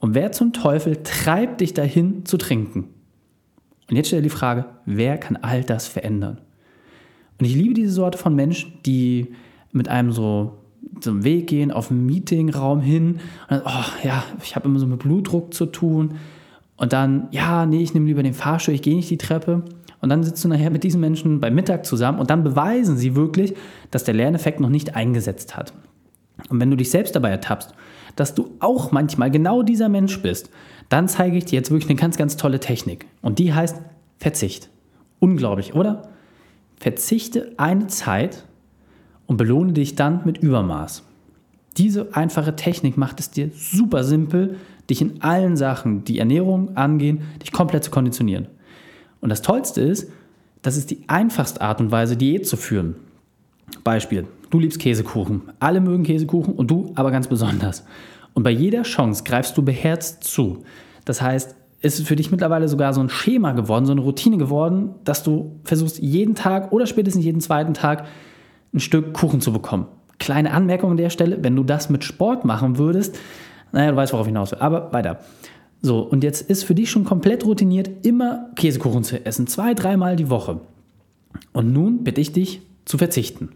Und 0.00 0.14
wer 0.14 0.32
zum 0.32 0.54
Teufel 0.54 1.02
treibt 1.02 1.60
dich 1.60 1.74
dahin 1.74 2.24
zu 2.24 2.38
trinken? 2.38 2.88
Und 3.90 3.96
jetzt 3.96 4.06
stell 4.06 4.20
dir 4.20 4.30
die 4.30 4.34
Frage, 4.34 4.64
wer 4.86 5.18
kann 5.18 5.36
all 5.36 5.62
das 5.62 5.86
verändern? 5.86 6.40
Und 7.38 7.44
ich 7.44 7.54
liebe 7.54 7.74
diese 7.74 7.92
Sorte 7.92 8.16
von 8.16 8.34
Menschen, 8.34 8.72
die 8.86 9.34
mit 9.72 9.90
einem 9.90 10.10
so 10.10 10.56
zum 11.00 11.22
Weg 11.22 11.48
gehen, 11.48 11.70
auf 11.70 11.90
einen 11.90 12.06
Meetingraum 12.06 12.80
hin 12.80 13.20
und 13.50 13.50
dann, 13.50 13.62
oh 13.66 14.06
ja, 14.06 14.24
ich 14.42 14.56
habe 14.56 14.70
immer 14.70 14.78
so 14.78 14.86
mit 14.86 15.00
Blutdruck 15.00 15.52
zu 15.52 15.66
tun. 15.66 16.14
Und 16.78 16.94
dann, 16.94 17.28
ja, 17.30 17.66
nee, 17.66 17.82
ich 17.82 17.92
nehme 17.92 18.06
lieber 18.06 18.22
den 18.22 18.32
Fahrstuhl, 18.32 18.72
ich 18.72 18.80
gehe 18.80 18.96
nicht 18.96 19.10
die 19.10 19.18
Treppe. 19.18 19.64
Und 20.04 20.10
dann 20.10 20.22
sitzt 20.22 20.44
du 20.44 20.48
nachher 20.48 20.68
mit 20.68 20.84
diesen 20.84 21.00
Menschen 21.00 21.40
beim 21.40 21.54
Mittag 21.54 21.86
zusammen 21.86 22.18
und 22.18 22.28
dann 22.28 22.44
beweisen 22.44 22.98
sie 22.98 23.16
wirklich, 23.16 23.54
dass 23.90 24.04
der 24.04 24.12
Lerneffekt 24.12 24.60
noch 24.60 24.68
nicht 24.68 24.94
eingesetzt 24.94 25.56
hat. 25.56 25.72
Und 26.50 26.60
wenn 26.60 26.70
du 26.70 26.76
dich 26.76 26.90
selbst 26.90 27.16
dabei 27.16 27.30
ertappst, 27.30 27.72
dass 28.14 28.34
du 28.34 28.50
auch 28.60 28.92
manchmal 28.92 29.30
genau 29.30 29.62
dieser 29.62 29.88
Mensch 29.88 30.20
bist, 30.20 30.50
dann 30.90 31.08
zeige 31.08 31.38
ich 31.38 31.46
dir 31.46 31.56
jetzt 31.56 31.70
wirklich 31.70 31.88
eine 31.88 31.98
ganz, 31.98 32.18
ganz 32.18 32.36
tolle 32.36 32.60
Technik. 32.60 33.06
Und 33.22 33.38
die 33.38 33.54
heißt 33.54 33.80
Verzicht. 34.18 34.68
Unglaublich, 35.20 35.74
oder? 35.74 36.10
Verzichte 36.76 37.54
eine 37.56 37.86
Zeit 37.86 38.44
und 39.24 39.38
belohne 39.38 39.72
dich 39.72 39.94
dann 39.94 40.20
mit 40.26 40.36
Übermaß. 40.36 41.02
Diese 41.78 42.14
einfache 42.14 42.56
Technik 42.56 42.98
macht 42.98 43.20
es 43.20 43.30
dir 43.30 43.50
super 43.56 44.04
simpel, 44.04 44.56
dich 44.90 45.00
in 45.00 45.22
allen 45.22 45.56
Sachen, 45.56 46.04
die 46.04 46.18
Ernährung 46.18 46.76
angehen, 46.76 47.22
dich 47.42 47.52
komplett 47.52 47.84
zu 47.84 47.90
konditionieren. 47.90 48.48
Und 49.24 49.30
das 49.30 49.40
Tollste 49.40 49.80
ist, 49.80 50.12
das 50.60 50.76
ist 50.76 50.90
die 50.90 51.04
einfachste 51.06 51.62
Art 51.62 51.80
und 51.80 51.90
Weise, 51.90 52.14
Diät 52.14 52.46
zu 52.46 52.58
führen. 52.58 52.96
Beispiel, 53.82 54.26
du 54.50 54.58
liebst 54.58 54.78
Käsekuchen. 54.78 55.44
Alle 55.60 55.80
mögen 55.80 56.02
Käsekuchen 56.02 56.52
und 56.52 56.70
du 56.70 56.92
aber 56.94 57.10
ganz 57.10 57.26
besonders. 57.26 57.86
Und 58.34 58.42
bei 58.42 58.50
jeder 58.50 58.82
Chance 58.82 59.24
greifst 59.24 59.56
du 59.56 59.62
beherzt 59.62 60.24
zu. 60.24 60.64
Das 61.06 61.22
heißt, 61.22 61.56
es 61.80 61.98
ist 61.98 62.06
für 62.06 62.16
dich 62.16 62.32
mittlerweile 62.32 62.68
sogar 62.68 62.92
so 62.92 63.00
ein 63.00 63.08
Schema 63.08 63.52
geworden, 63.52 63.86
so 63.86 63.92
eine 63.92 64.02
Routine 64.02 64.36
geworden, 64.36 64.90
dass 65.04 65.22
du 65.22 65.58
versuchst, 65.64 66.00
jeden 66.00 66.34
Tag 66.34 66.70
oder 66.70 66.86
spätestens 66.86 67.24
jeden 67.24 67.40
zweiten 67.40 67.72
Tag 67.72 68.04
ein 68.74 68.80
Stück 68.80 69.14
Kuchen 69.14 69.40
zu 69.40 69.54
bekommen. 69.54 69.86
Kleine 70.18 70.52
Anmerkung 70.52 70.90
an 70.90 70.96
der 70.98 71.08
Stelle, 71.08 71.42
wenn 71.42 71.56
du 71.56 71.64
das 71.64 71.88
mit 71.88 72.04
Sport 72.04 72.44
machen 72.44 72.76
würdest, 72.76 73.16
naja, 73.72 73.90
du 73.90 73.96
weißt, 73.96 74.12
worauf 74.12 74.26
ich 74.26 74.32
hinaus 74.32 74.52
will. 74.52 74.58
Aber 74.58 74.92
weiter. 74.92 75.20
So, 75.84 75.98
und 75.98 76.24
jetzt 76.24 76.48
ist 76.48 76.64
für 76.64 76.74
dich 76.74 76.90
schon 76.90 77.04
komplett 77.04 77.44
routiniert, 77.44 78.06
immer 78.06 78.48
Käsekuchen 78.56 79.04
zu 79.04 79.26
essen, 79.26 79.46
zwei, 79.46 79.74
dreimal 79.74 80.16
die 80.16 80.30
Woche. 80.30 80.60
Und 81.52 81.74
nun 81.74 82.04
bitte 82.04 82.22
ich 82.22 82.32
dich 82.32 82.62
zu 82.86 82.96
verzichten. 82.96 83.50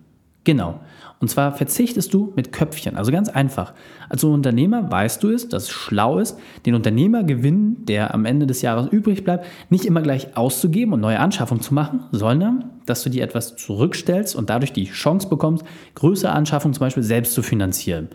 Genau. 0.44 0.78
Und 1.20 1.30
zwar 1.30 1.54
verzichtest 1.54 2.12
du 2.12 2.34
mit 2.36 2.52
Köpfchen. 2.52 2.98
Also 2.98 3.12
ganz 3.12 3.30
einfach. 3.30 3.72
Als 4.10 4.24
Unternehmer 4.24 4.90
weißt 4.90 5.22
du 5.22 5.30
es, 5.30 5.48
dass 5.48 5.62
es 5.62 5.70
schlau 5.70 6.18
ist, 6.18 6.38
den 6.66 6.74
Unternehmergewinn, 6.74 7.86
der 7.86 8.12
am 8.12 8.26
Ende 8.26 8.46
des 8.46 8.60
Jahres 8.60 8.88
übrig 8.88 9.24
bleibt, 9.24 9.46
nicht 9.70 9.86
immer 9.86 10.02
gleich 10.02 10.36
auszugeben 10.36 10.92
und 10.92 11.00
neue 11.00 11.20
Anschaffungen 11.20 11.62
zu 11.62 11.72
machen, 11.72 12.00
sondern 12.12 12.72
dass 12.84 13.02
du 13.04 13.08
dir 13.08 13.24
etwas 13.24 13.56
zurückstellst 13.56 14.36
und 14.36 14.50
dadurch 14.50 14.74
die 14.74 14.84
Chance 14.84 15.30
bekommst, 15.30 15.64
größere 15.94 16.32
Anschaffungen 16.32 16.74
zum 16.74 16.80
Beispiel 16.80 17.02
selbst 17.02 17.32
zu 17.32 17.40
finanzieren. 17.40 18.08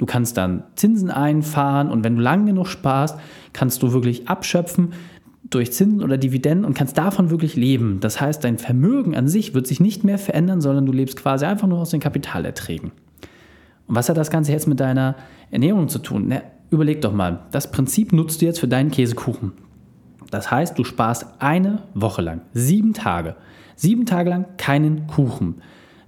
Du 0.00 0.06
kannst 0.06 0.38
dann 0.38 0.62
Zinsen 0.76 1.10
einfahren 1.10 1.90
und 1.90 2.04
wenn 2.04 2.16
du 2.16 2.22
lang 2.22 2.46
genug 2.46 2.68
sparst, 2.68 3.18
kannst 3.52 3.82
du 3.82 3.92
wirklich 3.92 4.30
abschöpfen 4.30 4.94
durch 5.50 5.72
Zinsen 5.72 6.02
oder 6.02 6.16
Dividenden 6.16 6.64
und 6.64 6.72
kannst 6.72 6.96
davon 6.96 7.28
wirklich 7.28 7.54
leben. 7.54 7.98
Das 8.00 8.18
heißt, 8.18 8.42
dein 8.42 8.56
Vermögen 8.56 9.14
an 9.14 9.28
sich 9.28 9.52
wird 9.52 9.66
sich 9.66 9.78
nicht 9.78 10.02
mehr 10.02 10.16
verändern, 10.16 10.62
sondern 10.62 10.86
du 10.86 10.92
lebst 10.92 11.18
quasi 11.18 11.44
einfach 11.44 11.68
nur 11.68 11.80
aus 11.80 11.90
den 11.90 12.00
Kapitalerträgen. 12.00 12.92
Und 13.88 13.94
was 13.94 14.08
hat 14.08 14.16
das 14.16 14.30
Ganze 14.30 14.52
jetzt 14.52 14.66
mit 14.66 14.80
deiner 14.80 15.16
Ernährung 15.50 15.90
zu 15.90 15.98
tun? 15.98 16.24
Na, 16.28 16.40
überleg 16.70 17.02
doch 17.02 17.12
mal, 17.12 17.40
das 17.50 17.70
Prinzip 17.70 18.14
nutzt 18.14 18.40
du 18.40 18.46
jetzt 18.46 18.60
für 18.60 18.68
deinen 18.68 18.90
Käsekuchen. 18.90 19.52
Das 20.30 20.50
heißt, 20.50 20.78
du 20.78 20.84
sparst 20.84 21.26
eine 21.40 21.82
Woche 21.92 22.22
lang, 22.22 22.40
sieben 22.54 22.94
Tage, 22.94 23.36
sieben 23.76 24.06
Tage 24.06 24.30
lang 24.30 24.46
keinen 24.56 25.06
Kuchen 25.08 25.56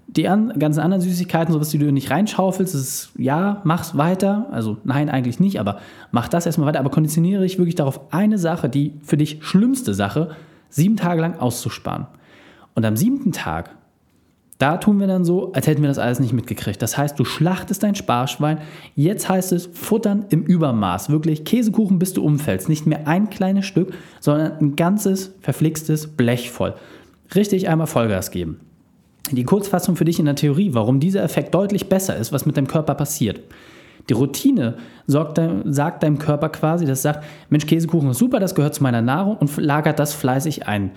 die 0.07 0.29
an, 0.29 0.53
ganzen 0.59 0.81
anderen 0.81 1.01
Süßigkeiten, 1.01 1.53
sowas, 1.53 1.71
die 1.71 1.79
du 1.79 1.91
nicht 1.91 2.11
reinschaufelst, 2.11 2.75
ist 2.75 3.13
ja, 3.17 3.63
mach's 3.65 3.97
weiter. 3.97 4.47
Also 4.51 4.77
nein, 4.85 5.09
eigentlich 5.09 5.41
nicht, 5.41 5.59
aber 5.59 5.79
mach 6.11 6.29
das 6.29 6.47
erstmal 6.47 6.69
weiter. 6.69 6.81
Aber 6.81 6.91
konditioniere 6.91 7.43
dich 7.43 7.59
wirklich 7.59 7.77
darauf, 7.77 8.13
eine 8.13 8.39
Sache, 8.39 8.69
die 8.69 8.95
für 9.03 9.17
dich 9.17 9.39
schlimmste 9.41 9.95
Sache, 9.95 10.31
sieben 10.69 10.97
Tage 10.97 11.21
lang 11.21 11.39
auszusparen. 11.39 12.07
Und 12.75 12.85
am 12.85 12.97
siebten 12.97 13.33
Tag, 13.33 13.71
da 14.59 14.77
tun 14.77 15.01
wir 15.01 15.07
dann 15.07 15.25
so, 15.25 15.53
als 15.53 15.67
hätten 15.67 15.83
wir 15.83 15.89
das 15.89 15.99
alles 15.99 16.21
nicht 16.21 16.33
mitgekriegt. 16.33 16.81
Das 16.81 16.97
heißt, 16.97 17.19
du 17.19 17.25
schlachtest 17.25 17.83
dein 17.83 17.95
Sparschwein. 17.95 18.59
Jetzt 18.95 19.29
heißt 19.29 19.53
es 19.53 19.67
futtern 19.73 20.27
im 20.29 20.45
Übermaß. 20.45 21.11
Wirklich 21.11 21.45
Käsekuchen, 21.45 21.99
bis 21.99 22.13
du 22.13 22.23
umfällst. 22.23 22.69
Nicht 22.69 22.87
mehr 22.87 23.09
ein 23.09 23.29
kleines 23.29 23.67
Stück, 23.67 23.93
sondern 24.21 24.59
ein 24.59 24.77
ganzes, 24.77 25.35
verflixtes 25.41 26.07
Blech 26.07 26.51
voll. 26.51 26.75
Richtig 27.35 27.69
einmal 27.69 27.89
Vollgas 27.89 28.31
geben. 28.31 28.61
Die 29.31 29.45
Kurzfassung 29.45 29.97
für 29.97 30.05
dich 30.05 30.19
in 30.19 30.25
der 30.25 30.35
Theorie, 30.35 30.75
warum 30.75 31.01
dieser 31.01 31.23
Effekt 31.23 31.55
deutlich 31.55 31.89
besser 31.89 32.17
ist, 32.17 32.33
was 32.33 32.45
mit 32.45 32.57
deinem 32.57 32.67
Körper 32.67 32.95
passiert. 32.95 33.41
Die 34.09 34.15
Routine 34.15 34.77
sorgt, 35.07 35.41
sagt 35.65 36.03
deinem 36.03 36.19
Körper 36.19 36.49
quasi, 36.49 36.87
das 36.87 37.03
sagt, 37.03 37.25
Mensch, 37.51 37.67
Käsekuchen 37.67 38.11
ist 38.11 38.19
super, 38.19 38.41
das 38.41 38.55
gehört 38.55 38.75
zu 38.75 38.83
meiner 38.83 39.01
Nahrung 39.01 39.37
und 39.37 39.57
lagert 39.59 39.99
das 39.99 40.13
fleißig 40.13 40.67
ein. 40.67 40.91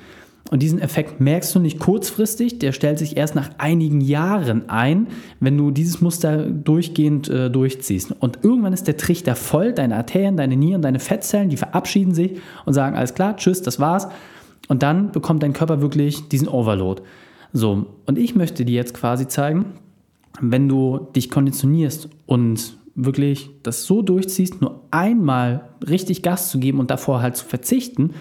Und 0.51 0.61
diesen 0.61 0.79
Effekt 0.79 1.19
merkst 1.19 1.55
du 1.55 1.59
nicht 1.59 1.79
kurzfristig, 1.79 2.59
der 2.59 2.71
stellt 2.71 2.99
sich 2.99 3.17
erst 3.17 3.33
nach 3.33 3.49
einigen 3.57 3.99
Jahren 3.99 4.69
ein, 4.69 5.07
wenn 5.39 5.57
du 5.57 5.71
dieses 5.71 6.01
Muster 6.01 6.45
durchgehend 6.45 7.29
äh, 7.29 7.49
durchziehst. 7.49 8.11
Und 8.19 8.39
irgendwann 8.43 8.73
ist 8.73 8.87
der 8.87 8.97
Trichter 8.97 9.35
voll, 9.35 9.73
deine 9.73 9.95
Arterien, 9.95 10.37
deine 10.37 10.55
Nieren, 10.55 10.83
deine 10.83 10.99
Fettzellen, 10.99 11.49
die 11.49 11.57
verabschieden 11.57 12.13
sich 12.13 12.39
und 12.65 12.73
sagen, 12.73 12.95
alles 12.95 13.15
klar, 13.15 13.37
tschüss, 13.37 13.63
das 13.63 13.79
war's. 13.79 14.07
Und 14.67 14.83
dann 14.83 15.11
bekommt 15.11 15.41
dein 15.41 15.53
Körper 15.53 15.81
wirklich 15.81 16.27
diesen 16.29 16.47
Overload. 16.47 17.01
So, 17.57 17.85
und 18.05 18.19
ich 18.19 18.35
möchte 18.35 18.65
dir 18.65 18.75
jetzt 18.75 18.93
quasi 18.93 19.29
zeigen, 19.29 19.67
wenn 20.41 20.67
du 20.67 21.07
dich 21.15 21.31
konditionierst 21.31 22.09
und 22.25 22.75
wirklich 22.95 23.49
das 23.63 23.85
so 23.85 24.01
durchziehst, 24.01 24.59
nur 24.59 24.81
einmal 24.91 25.69
richtig 25.87 26.21
Gas 26.21 26.49
zu 26.49 26.59
geben 26.59 26.81
und 26.81 26.91
davor 26.91 27.21
halt 27.21 27.37
zu 27.37 27.45
verzichten, 27.45 28.13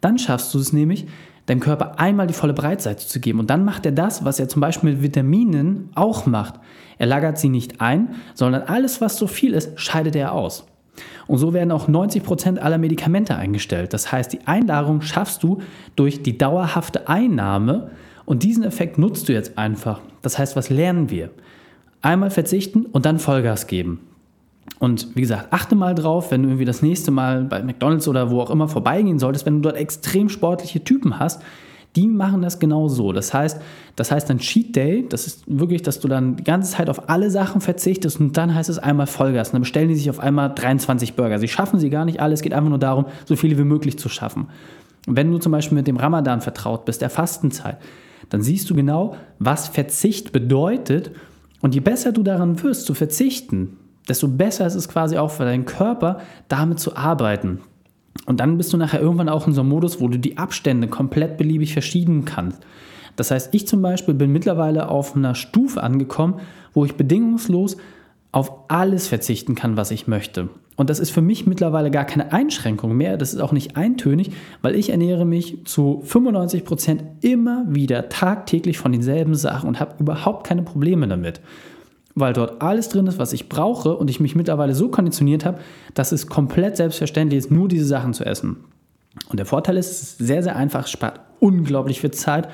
dann 0.00 0.18
schaffst 0.18 0.54
du 0.54 0.58
es 0.58 0.72
nämlich, 0.72 1.06
deinem 1.44 1.60
Körper 1.60 2.00
einmal 2.00 2.28
die 2.28 2.32
volle 2.32 2.54
Breitseite 2.54 3.06
zu 3.06 3.20
geben. 3.20 3.40
Und 3.40 3.50
dann 3.50 3.62
macht 3.62 3.84
er 3.84 3.92
das, 3.92 4.24
was 4.24 4.40
er 4.40 4.48
zum 4.48 4.60
Beispiel 4.62 4.92
mit 4.92 5.02
Vitaminen 5.02 5.90
auch 5.94 6.24
macht. 6.24 6.54
Er 6.96 7.08
lagert 7.08 7.36
sie 7.36 7.50
nicht 7.50 7.82
ein, 7.82 8.14
sondern 8.32 8.62
alles, 8.62 9.02
was 9.02 9.18
so 9.18 9.26
viel 9.26 9.52
ist, 9.52 9.78
scheidet 9.78 10.16
er 10.16 10.32
aus. 10.32 10.64
Und 11.26 11.36
so 11.36 11.52
werden 11.52 11.72
auch 11.72 11.88
90 11.88 12.22
Prozent 12.22 12.58
aller 12.58 12.78
Medikamente 12.78 13.36
eingestellt. 13.36 13.92
Das 13.92 14.10
heißt, 14.12 14.32
die 14.32 14.46
Einlagerung 14.46 15.02
schaffst 15.02 15.42
du 15.42 15.60
durch 15.94 16.22
die 16.22 16.38
dauerhafte 16.38 17.06
Einnahme 17.06 17.90
und 18.28 18.42
diesen 18.42 18.62
Effekt 18.62 18.98
nutzt 18.98 19.26
du 19.30 19.32
jetzt 19.32 19.56
einfach. 19.56 20.02
Das 20.20 20.38
heißt, 20.38 20.54
was 20.54 20.68
lernen 20.68 21.08
wir? 21.08 21.30
Einmal 22.02 22.28
verzichten 22.30 22.84
und 22.84 23.06
dann 23.06 23.18
Vollgas 23.18 23.66
geben. 23.66 24.00
Und 24.78 25.16
wie 25.16 25.22
gesagt, 25.22 25.50
achte 25.50 25.74
mal 25.74 25.94
drauf, 25.94 26.30
wenn 26.30 26.42
du 26.42 26.50
irgendwie 26.50 26.66
das 26.66 26.82
nächste 26.82 27.10
Mal 27.10 27.44
bei 27.44 27.62
McDonalds 27.62 28.06
oder 28.06 28.30
wo 28.30 28.42
auch 28.42 28.50
immer 28.50 28.68
vorbeigehen 28.68 29.18
solltest, 29.18 29.46
wenn 29.46 29.54
du 29.54 29.60
dort 29.62 29.76
extrem 29.76 30.28
sportliche 30.28 30.84
Typen 30.84 31.18
hast, 31.18 31.40
die 31.96 32.06
machen 32.06 32.42
das 32.42 32.58
genau 32.58 32.88
so. 32.88 33.12
Das 33.12 33.32
heißt, 33.32 33.62
das 33.96 34.10
heißt 34.10 34.28
dann 34.28 34.40
Cheat 34.40 34.76
Day, 34.76 35.06
das 35.08 35.26
ist 35.26 35.44
wirklich, 35.46 35.80
dass 35.80 35.98
du 35.98 36.06
dann 36.06 36.36
die 36.36 36.44
ganze 36.44 36.72
Zeit 36.72 36.90
auf 36.90 37.08
alle 37.08 37.30
Sachen 37.30 37.62
verzichtest 37.62 38.20
und 38.20 38.36
dann 38.36 38.54
heißt 38.54 38.68
es 38.68 38.78
einmal 38.78 39.06
Vollgas. 39.06 39.48
Und 39.48 39.54
dann 39.54 39.62
bestellen 39.62 39.88
die 39.88 39.94
sich 39.94 40.10
auf 40.10 40.20
einmal 40.20 40.52
23 40.54 41.14
Burger. 41.16 41.38
Sie 41.38 41.48
schaffen 41.48 41.80
sie 41.80 41.88
gar 41.88 42.04
nicht 42.04 42.20
alle, 42.20 42.34
es 42.34 42.42
geht 42.42 42.52
einfach 42.52 42.68
nur 42.68 42.78
darum, 42.78 43.06
so 43.24 43.36
viele 43.36 43.56
wie 43.56 43.64
möglich 43.64 43.98
zu 43.98 44.10
schaffen. 44.10 44.48
wenn 45.06 45.32
du 45.32 45.38
zum 45.38 45.52
Beispiel 45.52 45.76
mit 45.76 45.86
dem 45.86 45.96
Ramadan 45.96 46.42
vertraut 46.42 46.84
bist, 46.84 47.00
der 47.00 47.08
Fastenzeit, 47.08 47.78
dann 48.30 48.42
siehst 48.42 48.68
du 48.70 48.74
genau, 48.74 49.16
was 49.38 49.68
Verzicht 49.68 50.32
bedeutet. 50.32 51.10
Und 51.60 51.74
je 51.74 51.80
besser 51.80 52.12
du 52.12 52.22
daran 52.22 52.62
wirst, 52.62 52.86
zu 52.86 52.94
verzichten, 52.94 53.76
desto 54.08 54.28
besser 54.28 54.66
ist 54.66 54.74
es 54.74 54.88
quasi 54.88 55.18
auch 55.18 55.30
für 55.30 55.44
deinen 55.44 55.64
Körper, 55.64 56.20
damit 56.48 56.78
zu 56.78 56.96
arbeiten. 56.96 57.60
Und 58.26 58.40
dann 58.40 58.56
bist 58.56 58.72
du 58.72 58.76
nachher 58.76 59.00
irgendwann 59.00 59.28
auch 59.28 59.46
in 59.46 59.52
so 59.52 59.60
einem 59.60 59.70
Modus, 59.70 60.00
wo 60.00 60.08
du 60.08 60.18
die 60.18 60.38
Abstände 60.38 60.88
komplett 60.88 61.36
beliebig 61.36 61.72
verschieben 61.72 62.24
kannst. 62.24 62.60
Das 63.16 63.30
heißt, 63.30 63.54
ich 63.54 63.66
zum 63.66 63.82
Beispiel 63.82 64.14
bin 64.14 64.32
mittlerweile 64.32 64.88
auf 64.88 65.16
einer 65.16 65.34
Stufe 65.34 65.82
angekommen, 65.82 66.34
wo 66.72 66.84
ich 66.84 66.94
bedingungslos 66.94 67.76
auf 68.32 68.52
alles 68.68 69.08
verzichten 69.08 69.54
kann, 69.54 69.76
was 69.76 69.90
ich 69.90 70.06
möchte. 70.06 70.48
Und 70.76 70.90
das 70.90 71.00
ist 71.00 71.10
für 71.10 71.22
mich 71.22 71.46
mittlerweile 71.46 71.90
gar 71.90 72.04
keine 72.04 72.32
Einschränkung 72.32 72.96
mehr. 72.96 73.16
Das 73.16 73.34
ist 73.34 73.40
auch 73.40 73.52
nicht 73.52 73.76
eintönig, 73.76 74.30
weil 74.62 74.76
ich 74.76 74.90
ernähre 74.90 75.24
mich 75.24 75.64
zu 75.64 76.02
95 76.04 76.64
Prozent 76.64 77.02
immer 77.20 77.64
wieder 77.68 78.08
tagtäglich 78.08 78.78
von 78.78 78.92
denselben 78.92 79.34
Sachen 79.34 79.68
und 79.68 79.80
habe 79.80 79.96
überhaupt 79.98 80.46
keine 80.46 80.62
Probleme 80.62 81.08
damit 81.08 81.40
weil 82.20 82.32
dort 82.32 82.62
alles 82.62 82.88
drin 82.88 83.06
ist, 83.06 83.18
was 83.18 83.32
ich 83.32 83.48
brauche 83.48 83.96
und 83.96 84.10
ich 84.10 84.20
mich 84.20 84.34
mittlerweile 84.34 84.74
so 84.74 84.88
konditioniert 84.88 85.44
habe, 85.44 85.60
dass 85.94 86.12
es 86.12 86.26
komplett 86.26 86.76
selbstverständlich 86.76 87.38
ist, 87.38 87.50
nur 87.50 87.68
diese 87.68 87.84
Sachen 87.84 88.14
zu 88.14 88.24
essen. 88.24 88.56
Und 89.28 89.38
der 89.38 89.46
Vorteil 89.46 89.76
ist, 89.76 89.90
es 89.90 90.02
ist 90.02 90.18
sehr, 90.18 90.42
sehr 90.42 90.56
einfach, 90.56 90.86
spart 90.86 91.20
unglaublich 91.40 92.00
viel 92.00 92.10
Zeit 92.10 92.48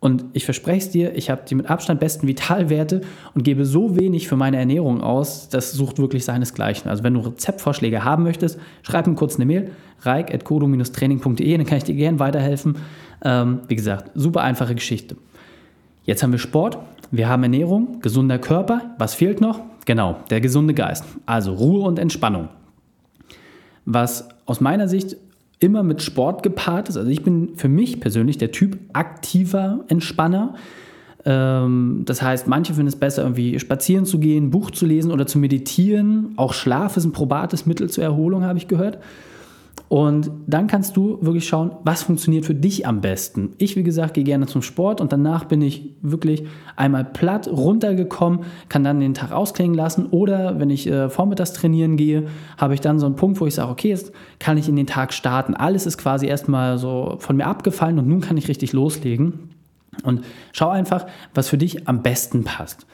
und 0.00 0.24
ich 0.32 0.44
verspreche 0.44 0.78
es 0.78 0.90
dir, 0.90 1.16
ich 1.16 1.28
habe 1.28 1.42
die 1.48 1.56
mit 1.56 1.68
Abstand 1.68 1.98
besten 1.98 2.28
Vitalwerte 2.28 3.00
und 3.34 3.42
gebe 3.42 3.64
so 3.64 3.96
wenig 3.96 4.28
für 4.28 4.36
meine 4.36 4.56
Ernährung 4.56 5.00
aus, 5.00 5.48
das 5.48 5.72
sucht 5.72 5.98
wirklich 5.98 6.24
seinesgleichen. 6.24 6.88
Also 6.88 7.02
wenn 7.02 7.14
du 7.14 7.20
Rezeptvorschläge 7.20 8.04
haben 8.04 8.22
möchtest, 8.22 8.60
schreib 8.82 9.08
mir 9.08 9.14
kurz 9.16 9.36
eine 9.36 9.46
Mail, 9.46 9.72
reik.kodo-training.de, 10.02 11.56
dann 11.56 11.66
kann 11.66 11.78
ich 11.78 11.84
dir 11.84 11.96
gerne 11.96 12.20
weiterhelfen. 12.20 12.76
Ähm, 13.24 13.60
wie 13.66 13.74
gesagt, 13.74 14.12
super 14.14 14.42
einfache 14.42 14.76
Geschichte. 14.76 15.16
Jetzt 16.04 16.22
haben 16.22 16.30
wir 16.30 16.38
Sport, 16.38 16.78
wir 17.10 17.28
haben 17.28 17.42
Ernährung, 17.42 18.00
gesunder 18.00 18.38
Körper. 18.38 18.94
Was 18.98 19.14
fehlt 19.14 19.40
noch? 19.40 19.60
Genau, 19.84 20.18
der 20.30 20.40
gesunde 20.40 20.74
Geist. 20.74 21.04
Also 21.26 21.54
Ruhe 21.54 21.82
und 21.82 21.98
Entspannung. 21.98 22.50
Was 23.84 24.28
aus 24.46 24.60
meiner 24.60 24.86
Sicht 24.86 25.16
immer 25.60 25.82
mit 25.82 26.02
Sport 26.02 26.42
gepaart 26.42 26.88
ist. 26.88 26.96
Also 26.96 27.10
ich 27.10 27.22
bin 27.22 27.56
für 27.56 27.68
mich 27.68 28.00
persönlich 28.00 28.38
der 28.38 28.52
Typ 28.52 28.78
aktiver 28.92 29.84
Entspanner. 29.88 30.54
Ähm, 31.24 32.02
das 32.06 32.22
heißt, 32.22 32.46
manche 32.46 32.74
finden 32.74 32.88
es 32.88 32.96
besser, 32.96 33.22
irgendwie 33.22 33.58
spazieren 33.58 34.04
zu 34.04 34.18
gehen, 34.18 34.50
Buch 34.50 34.70
zu 34.70 34.86
lesen 34.86 35.10
oder 35.10 35.26
zu 35.26 35.38
meditieren. 35.38 36.32
Auch 36.36 36.54
Schlaf 36.54 36.96
ist 36.96 37.04
ein 37.04 37.12
probates 37.12 37.66
Mittel 37.66 37.90
zur 37.90 38.04
Erholung, 38.04 38.44
habe 38.44 38.58
ich 38.58 38.68
gehört. 38.68 38.98
Und 39.88 40.30
dann 40.46 40.66
kannst 40.66 40.96
du 40.96 41.18
wirklich 41.22 41.48
schauen, 41.48 41.70
was 41.82 42.02
funktioniert 42.02 42.44
für 42.44 42.54
dich 42.54 42.86
am 42.86 43.00
besten. 43.00 43.54
Ich, 43.58 43.76
wie 43.76 43.82
gesagt, 43.82 44.14
gehe 44.14 44.24
gerne 44.24 44.46
zum 44.46 44.60
Sport 44.60 45.00
und 45.00 45.12
danach 45.12 45.44
bin 45.44 45.62
ich 45.62 45.94
wirklich 46.02 46.44
einmal 46.76 47.04
platt 47.04 47.48
runtergekommen, 47.48 48.40
kann 48.68 48.84
dann 48.84 49.00
den 49.00 49.14
Tag 49.14 49.32
ausklingen 49.32 49.74
lassen. 49.74 50.06
Oder 50.06 50.58
wenn 50.58 50.68
ich 50.68 50.86
äh, 50.86 51.08
vormittags 51.08 51.52
trainieren 51.52 51.96
gehe, 51.96 52.26
habe 52.58 52.74
ich 52.74 52.80
dann 52.80 52.98
so 52.98 53.06
einen 53.06 53.16
Punkt, 53.16 53.40
wo 53.40 53.46
ich 53.46 53.54
sage, 53.54 53.70
okay, 53.70 53.88
jetzt 53.88 54.12
kann 54.38 54.58
ich 54.58 54.68
in 54.68 54.76
den 54.76 54.86
Tag 54.86 55.14
starten. 55.14 55.54
Alles 55.54 55.86
ist 55.86 55.96
quasi 55.96 56.26
erstmal 56.26 56.76
so 56.76 57.16
von 57.18 57.36
mir 57.36 57.46
abgefallen 57.46 57.98
und 57.98 58.08
nun 58.08 58.20
kann 58.20 58.36
ich 58.36 58.48
richtig 58.48 58.72
loslegen. 58.72 59.50
Und 60.02 60.22
schau 60.52 60.68
einfach, 60.68 61.06
was 61.34 61.48
für 61.48 61.58
dich 61.58 61.88
am 61.88 62.02
besten 62.02 62.44
passt. 62.44 62.86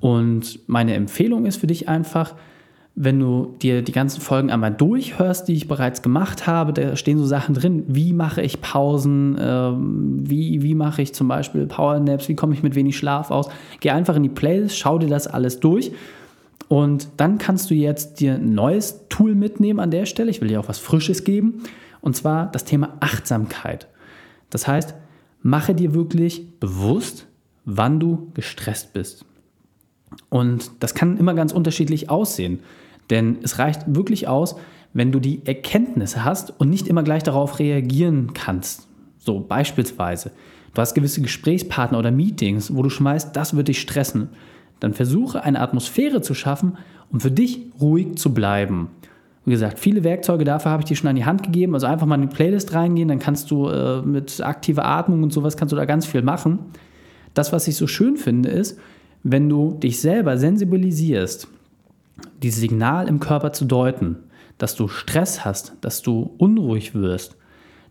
Und 0.00 0.60
meine 0.68 0.94
Empfehlung 0.94 1.46
ist 1.46 1.56
für 1.56 1.66
dich 1.66 1.88
einfach, 1.88 2.34
wenn 3.00 3.20
du 3.20 3.54
dir 3.62 3.82
die 3.82 3.92
ganzen 3.92 4.20
Folgen 4.20 4.50
einmal 4.50 4.72
durchhörst, 4.72 5.46
die 5.46 5.54
ich 5.54 5.68
bereits 5.68 6.02
gemacht 6.02 6.48
habe, 6.48 6.72
da 6.72 6.96
stehen 6.96 7.16
so 7.16 7.26
Sachen 7.26 7.54
drin, 7.54 7.84
wie 7.86 8.12
mache 8.12 8.42
ich 8.42 8.60
Pausen, 8.60 9.36
ähm, 9.40 10.28
wie, 10.28 10.62
wie 10.62 10.74
mache 10.74 11.02
ich 11.02 11.14
zum 11.14 11.28
Beispiel 11.28 11.64
Powernaps, 11.66 12.28
wie 12.28 12.34
komme 12.34 12.54
ich 12.54 12.64
mit 12.64 12.74
wenig 12.74 12.96
Schlaf 12.96 13.30
aus. 13.30 13.48
Geh 13.78 13.90
einfach 13.90 14.16
in 14.16 14.24
die 14.24 14.28
Playlist, 14.28 14.76
schau 14.76 14.98
dir 14.98 15.06
das 15.06 15.28
alles 15.28 15.60
durch 15.60 15.92
und 16.66 17.08
dann 17.18 17.38
kannst 17.38 17.70
du 17.70 17.74
jetzt 17.74 18.18
dir 18.18 18.34
ein 18.34 18.52
neues 18.52 19.06
Tool 19.08 19.36
mitnehmen 19.36 19.78
an 19.78 19.92
der 19.92 20.04
Stelle. 20.04 20.32
Ich 20.32 20.40
will 20.40 20.48
dir 20.48 20.58
auch 20.58 20.68
was 20.68 20.80
Frisches 20.80 21.22
geben 21.22 21.62
und 22.00 22.16
zwar 22.16 22.50
das 22.50 22.64
Thema 22.64 22.96
Achtsamkeit. 22.98 23.86
Das 24.50 24.66
heißt, 24.66 24.96
mache 25.40 25.72
dir 25.72 25.94
wirklich 25.94 26.58
bewusst, 26.58 27.28
wann 27.64 28.00
du 28.00 28.32
gestresst 28.34 28.92
bist. 28.92 29.24
Und 30.30 30.72
das 30.80 30.94
kann 30.94 31.16
immer 31.16 31.34
ganz 31.34 31.52
unterschiedlich 31.52 32.10
aussehen. 32.10 32.58
Denn 33.10 33.38
es 33.42 33.58
reicht 33.58 33.82
wirklich 33.86 34.28
aus, 34.28 34.56
wenn 34.92 35.12
du 35.12 35.20
die 35.20 35.46
Erkenntnisse 35.46 36.24
hast 36.24 36.58
und 36.58 36.70
nicht 36.70 36.88
immer 36.88 37.02
gleich 37.02 37.22
darauf 37.22 37.58
reagieren 37.58 38.32
kannst. 38.34 38.88
So 39.18 39.40
beispielsweise, 39.40 40.32
du 40.74 40.80
hast 40.80 40.94
gewisse 40.94 41.20
Gesprächspartner 41.20 41.98
oder 41.98 42.10
Meetings, 42.10 42.74
wo 42.74 42.82
du 42.82 42.90
schon 42.90 43.06
weißt, 43.06 43.34
das 43.34 43.56
wird 43.56 43.68
dich 43.68 43.80
stressen. 43.80 44.30
Dann 44.80 44.94
versuche 44.94 45.42
eine 45.42 45.60
Atmosphäre 45.60 46.22
zu 46.22 46.34
schaffen, 46.34 46.78
um 47.10 47.20
für 47.20 47.30
dich 47.30 47.60
ruhig 47.80 48.16
zu 48.16 48.32
bleiben. 48.32 48.88
Wie 49.44 49.52
gesagt, 49.52 49.78
viele 49.78 50.04
Werkzeuge 50.04 50.44
dafür 50.44 50.70
habe 50.70 50.82
ich 50.82 50.88
dir 50.88 50.96
schon 50.96 51.08
an 51.08 51.16
die 51.16 51.24
Hand 51.24 51.42
gegeben. 51.42 51.74
Also 51.74 51.86
einfach 51.86 52.06
mal 52.06 52.16
in 52.16 52.28
die 52.28 52.34
Playlist 52.34 52.74
reingehen, 52.74 53.08
dann 53.08 53.18
kannst 53.18 53.50
du 53.50 53.68
äh, 53.68 54.02
mit 54.02 54.40
aktiver 54.42 54.84
Atmung 54.84 55.22
und 55.22 55.32
sowas 55.32 55.56
kannst 55.56 55.72
du 55.72 55.76
da 55.76 55.86
ganz 55.86 56.06
viel 56.06 56.22
machen. 56.22 56.58
Das, 57.34 57.52
was 57.52 57.66
ich 57.66 57.76
so 57.76 57.86
schön 57.86 58.16
finde, 58.16 58.50
ist, 58.50 58.78
wenn 59.22 59.48
du 59.48 59.72
dich 59.72 60.00
selber 60.00 60.36
sensibilisierst 60.36 61.48
dieses 62.42 62.60
Signal 62.60 63.08
im 63.08 63.20
Körper 63.20 63.52
zu 63.52 63.64
deuten, 63.64 64.16
dass 64.58 64.74
du 64.74 64.88
Stress 64.88 65.44
hast, 65.44 65.74
dass 65.80 66.02
du 66.02 66.34
unruhig 66.38 66.94
wirst, 66.94 67.36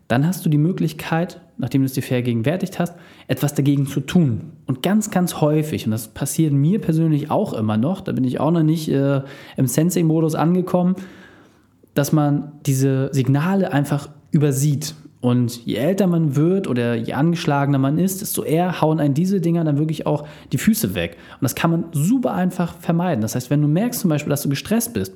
dann 0.08 0.26
hast 0.26 0.44
du 0.44 0.48
die 0.48 0.58
Möglichkeit, 0.58 1.40
nachdem 1.58 1.82
du 1.82 1.86
es 1.86 1.92
dir 1.92 2.02
vergegenwärtigt 2.02 2.78
hast, 2.78 2.94
etwas 3.26 3.54
dagegen 3.54 3.86
zu 3.86 4.00
tun. 4.00 4.52
Und 4.66 4.82
ganz, 4.82 5.10
ganz 5.10 5.40
häufig, 5.40 5.84
und 5.84 5.90
das 5.90 6.08
passiert 6.08 6.52
mir 6.52 6.80
persönlich 6.80 7.30
auch 7.30 7.52
immer 7.52 7.76
noch, 7.76 8.00
da 8.00 8.12
bin 8.12 8.24
ich 8.24 8.40
auch 8.40 8.50
noch 8.50 8.62
nicht 8.62 8.88
äh, 8.88 9.20
im 9.56 9.66
Sensing-Modus 9.66 10.34
angekommen, 10.34 10.96
dass 11.94 12.12
man 12.12 12.52
diese 12.64 13.10
Signale 13.12 13.72
einfach 13.72 14.08
übersieht. 14.30 14.94
Und 15.20 15.66
je 15.66 15.74
älter 15.74 16.06
man 16.06 16.36
wird 16.36 16.68
oder 16.68 16.94
je 16.94 17.12
angeschlagener 17.12 17.78
man 17.78 17.98
ist, 17.98 18.20
desto 18.20 18.44
eher 18.44 18.80
hauen 18.80 19.00
einen 19.00 19.14
diese 19.14 19.40
Dinger 19.40 19.64
dann 19.64 19.78
wirklich 19.78 20.06
auch 20.06 20.26
die 20.52 20.58
Füße 20.58 20.94
weg. 20.94 21.16
Und 21.34 21.42
das 21.42 21.56
kann 21.56 21.72
man 21.72 21.84
super 21.90 22.34
einfach 22.34 22.74
vermeiden. 22.78 23.22
Das 23.22 23.34
heißt, 23.34 23.50
wenn 23.50 23.60
du 23.60 23.68
merkst 23.68 24.00
zum 24.00 24.10
Beispiel, 24.10 24.30
dass 24.30 24.42
du 24.42 24.48
gestresst 24.48 24.94
bist, 24.94 25.14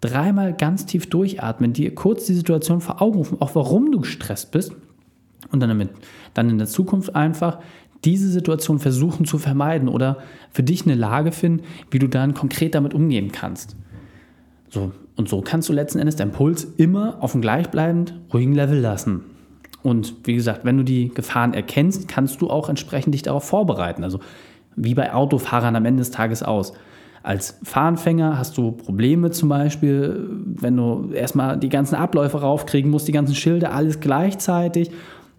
dreimal 0.00 0.54
ganz 0.54 0.86
tief 0.86 1.08
durchatmen, 1.08 1.74
dir 1.74 1.94
kurz 1.94 2.24
die 2.26 2.34
Situation 2.34 2.80
vor 2.80 3.02
Augen 3.02 3.18
rufen, 3.18 3.40
auch 3.40 3.54
warum 3.54 3.92
du 3.92 4.00
gestresst 4.00 4.52
bist 4.52 4.72
und 5.50 5.60
dann 5.60 5.68
damit 5.68 5.90
dann 6.32 6.48
in 6.48 6.56
der 6.56 6.66
Zukunft 6.66 7.14
einfach 7.14 7.58
diese 8.04 8.28
Situation 8.28 8.78
versuchen 8.78 9.26
zu 9.26 9.38
vermeiden 9.38 9.88
oder 9.88 10.18
für 10.50 10.62
dich 10.62 10.86
eine 10.86 10.94
Lage 10.94 11.30
finden, 11.30 11.64
wie 11.90 11.98
du 11.98 12.08
dann 12.08 12.34
konkret 12.34 12.74
damit 12.74 12.94
umgehen 12.94 13.30
kannst. 13.32 13.76
So, 14.70 14.92
und 15.16 15.28
so 15.28 15.42
kannst 15.42 15.68
du 15.68 15.72
letzten 15.72 15.98
Endes 15.98 16.16
deinen 16.16 16.32
Puls 16.32 16.64
immer 16.78 17.22
auf 17.22 17.34
einem 17.34 17.42
gleichbleibend 17.42 18.14
ruhigen 18.32 18.54
Level 18.54 18.80
lassen. 18.80 19.20
Und 19.82 20.14
wie 20.24 20.34
gesagt, 20.34 20.64
wenn 20.64 20.76
du 20.76 20.84
die 20.84 21.08
Gefahren 21.08 21.54
erkennst, 21.54 22.08
kannst 22.08 22.40
du 22.40 22.50
auch 22.50 22.68
entsprechend 22.68 23.14
dich 23.14 23.22
darauf 23.22 23.44
vorbereiten. 23.44 24.04
Also 24.04 24.20
wie 24.76 24.94
bei 24.94 25.12
Autofahrern 25.12 25.76
am 25.76 25.84
Ende 25.84 26.00
des 26.00 26.10
Tages 26.10 26.42
aus. 26.42 26.72
Als 27.22 27.58
Fahranfänger 27.62 28.38
hast 28.38 28.58
du 28.58 28.72
Probleme 28.72 29.30
zum 29.30 29.48
Beispiel, 29.48 30.28
wenn 30.44 30.76
du 30.76 31.10
erstmal 31.12 31.56
die 31.56 31.68
ganzen 31.68 31.94
Abläufe 31.94 32.40
raufkriegen 32.40 32.90
musst, 32.90 33.06
die 33.06 33.12
ganzen 33.12 33.34
Schilder, 33.34 33.72
alles 33.72 34.00
gleichzeitig. 34.00 34.90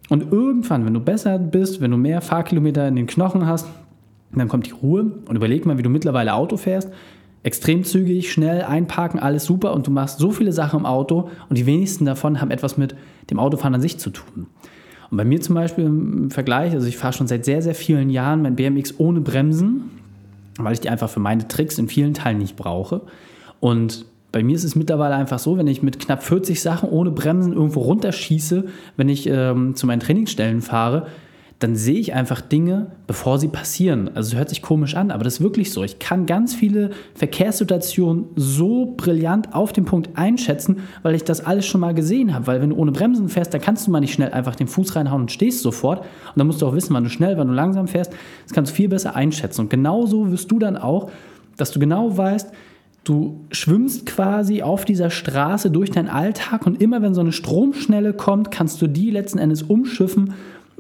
Und 0.10 0.32
irgendwann, 0.32 0.86
wenn 0.86 0.94
du 0.94 1.00
besser 1.00 1.40
bist, 1.40 1.82
wenn 1.82 1.92
du 1.92 1.98
mehr 1.98 2.22
Fahrkilometer 2.22 2.88
in 2.88 2.96
den 2.96 3.08
Knochen 3.08 3.48
hast, 3.48 3.68
dann 4.34 4.48
kommt 4.48 4.68
die 4.68 4.72
Ruhe 4.72 5.12
und 5.28 5.36
überleg 5.36 5.66
mal, 5.66 5.78
wie 5.78 5.84
du 5.84 5.90
mittlerweile 5.90 6.34
Auto 6.34 6.58
fährst 6.58 6.90
extrem 7.44 7.84
zügig, 7.84 8.32
schnell 8.32 8.64
einparken, 8.64 9.20
alles 9.20 9.46
super 9.46 9.74
und 9.74 9.86
du 9.86 9.92
machst 9.92 10.18
so 10.18 10.32
viele 10.32 10.54
Sachen 10.54 10.80
im 10.80 10.86
Auto 10.86 11.30
und 11.50 11.58
die 11.58 11.66
wenigsten 11.66 12.06
davon 12.06 12.42
haben 12.42 12.52
etwas 12.52 12.78
mit 12.78 12.96
dem 13.30 13.40
Autofahren 13.40 13.76
an 13.76 13.82
sich 13.82 13.98
zu 13.98 14.10
tun. 14.10 14.48
Und 15.10 15.18
bei 15.18 15.26
mir 15.26 15.42
zum 15.42 15.56
Beispiel 15.56 15.86
im 15.86 16.32
Vergleich, 16.32 16.74
also 16.74 16.88
ich 16.88 16.98
fahre 16.98 17.14
schon 17.14 17.28
seit 17.28 17.46
sehr, 17.46 17.62
sehr 17.62 17.76
vielen 17.76 18.10
Jahren 18.10 18.42
mein 18.42 18.56
BMX 18.56 18.96
ohne 18.98 19.22
Bremsen, 19.22 19.92
weil 20.58 20.74
ich 20.74 20.80
die 20.80 20.90
einfach 20.90 21.10
für 21.10 21.20
meine 21.20 21.48
Tricks 21.48 21.78
in 21.78 21.88
vielen 21.88 22.14
Teilen 22.14 22.40
nicht 22.40 22.56
brauche. 22.56 23.02
Und 23.60 24.06
bei 24.32 24.44
mir 24.44 24.56
ist 24.56 24.64
es 24.64 24.76
mittlerweile 24.76 25.16
einfach 25.16 25.38
so, 25.38 25.58
wenn 25.58 25.68
ich 25.68 25.84
mit 25.84 26.00
knapp 26.00 26.24
40 26.24 26.60
Sachen 26.60 26.90
ohne 26.90 27.12
Bremsen 27.12 27.54
irgendwo 27.54 27.82
runterschieße, 27.82 28.66
wenn 28.98 29.08
ich 29.08 29.28
ähm, 29.28 29.76
zu 29.76 29.86
meinen 29.86 30.00
Trainingsstellen 30.00 30.62
fahre, 30.62 31.06
dann 31.64 31.78
sehe 31.78 31.98
ich 31.98 32.14
einfach 32.14 32.42
Dinge, 32.42 32.88
bevor 33.08 33.40
sie 33.40 33.48
passieren. 33.48 34.10
Also 34.16 34.34
es 34.34 34.36
hört 34.36 34.50
sich 34.50 34.62
komisch 34.62 34.96
an, 34.96 35.12
aber 35.12 35.24
das 35.24 35.36
ist 35.36 35.42
wirklich 35.42 35.72
so. 35.72 35.82
Ich 35.82 35.98
kann 35.98 36.26
ganz 36.26 36.54
viele 36.54 36.90
Verkehrssituationen 37.16 38.26
so 38.36 38.94
brillant 38.98 39.54
auf 39.54 39.72
den 39.72 39.86
Punkt 39.86 40.10
einschätzen, 40.18 40.82
weil 41.04 41.16
ich 41.16 41.24
das 41.24 41.46
alles 41.46 41.66
schon 41.66 41.80
mal 41.80 41.94
gesehen 41.94 42.34
habe. 42.34 42.48
Weil 42.48 42.62
wenn 42.62 42.72
du 42.72 42.76
ohne 42.76 42.92
Bremsen 42.92 43.30
fährst, 43.30 43.54
dann 43.54 43.62
kannst 43.62 43.88
du 43.88 43.92
mal 43.92 44.02
nicht 44.02 44.14
schnell 44.14 44.34
einfach 44.34 44.56
den 44.56 44.68
Fuß 44.68 44.98
reinhauen 44.98 45.22
und 45.22 45.32
stehst 45.32 45.62
sofort. 45.62 46.00
Und 46.00 46.08
dann 46.36 46.48
musst 46.48 46.62
du 46.62 46.68
auch 46.68 46.76
wissen, 46.76 46.94
wann 46.94 47.06
du 47.06 47.10
schnell, 47.10 47.38
wann 47.38 47.48
du 47.48 47.54
langsam 47.54 47.88
fährst. 47.88 48.12
Das 48.44 48.52
kannst 48.54 48.74
du 48.74 48.76
viel 48.76 48.90
besser 48.90 49.16
einschätzen. 49.16 49.62
Und 49.62 49.70
genauso 49.70 50.32
wirst 50.32 50.52
du 50.52 50.60
dann 50.60 50.76
auch, 50.76 51.12
dass 51.56 51.72
du 51.72 51.80
genau 51.80 52.18
weißt, 52.18 52.52
Du 53.04 53.42
schwimmst 53.52 54.06
quasi 54.06 54.62
auf 54.62 54.86
dieser 54.86 55.10
Straße 55.10 55.70
durch 55.70 55.92
deinen 55.92 56.08
Alltag 56.08 56.66
und 56.66 56.82
immer 56.82 57.02
wenn 57.02 57.14
so 57.14 57.20
eine 57.20 57.34
Stromschnelle 57.34 58.14
kommt, 58.14 58.50
kannst 58.50 58.82
du 58.82 58.88
die 58.88 59.12
letzten 59.12 59.40
Endes 59.40 59.62
umschiffen 59.62 60.36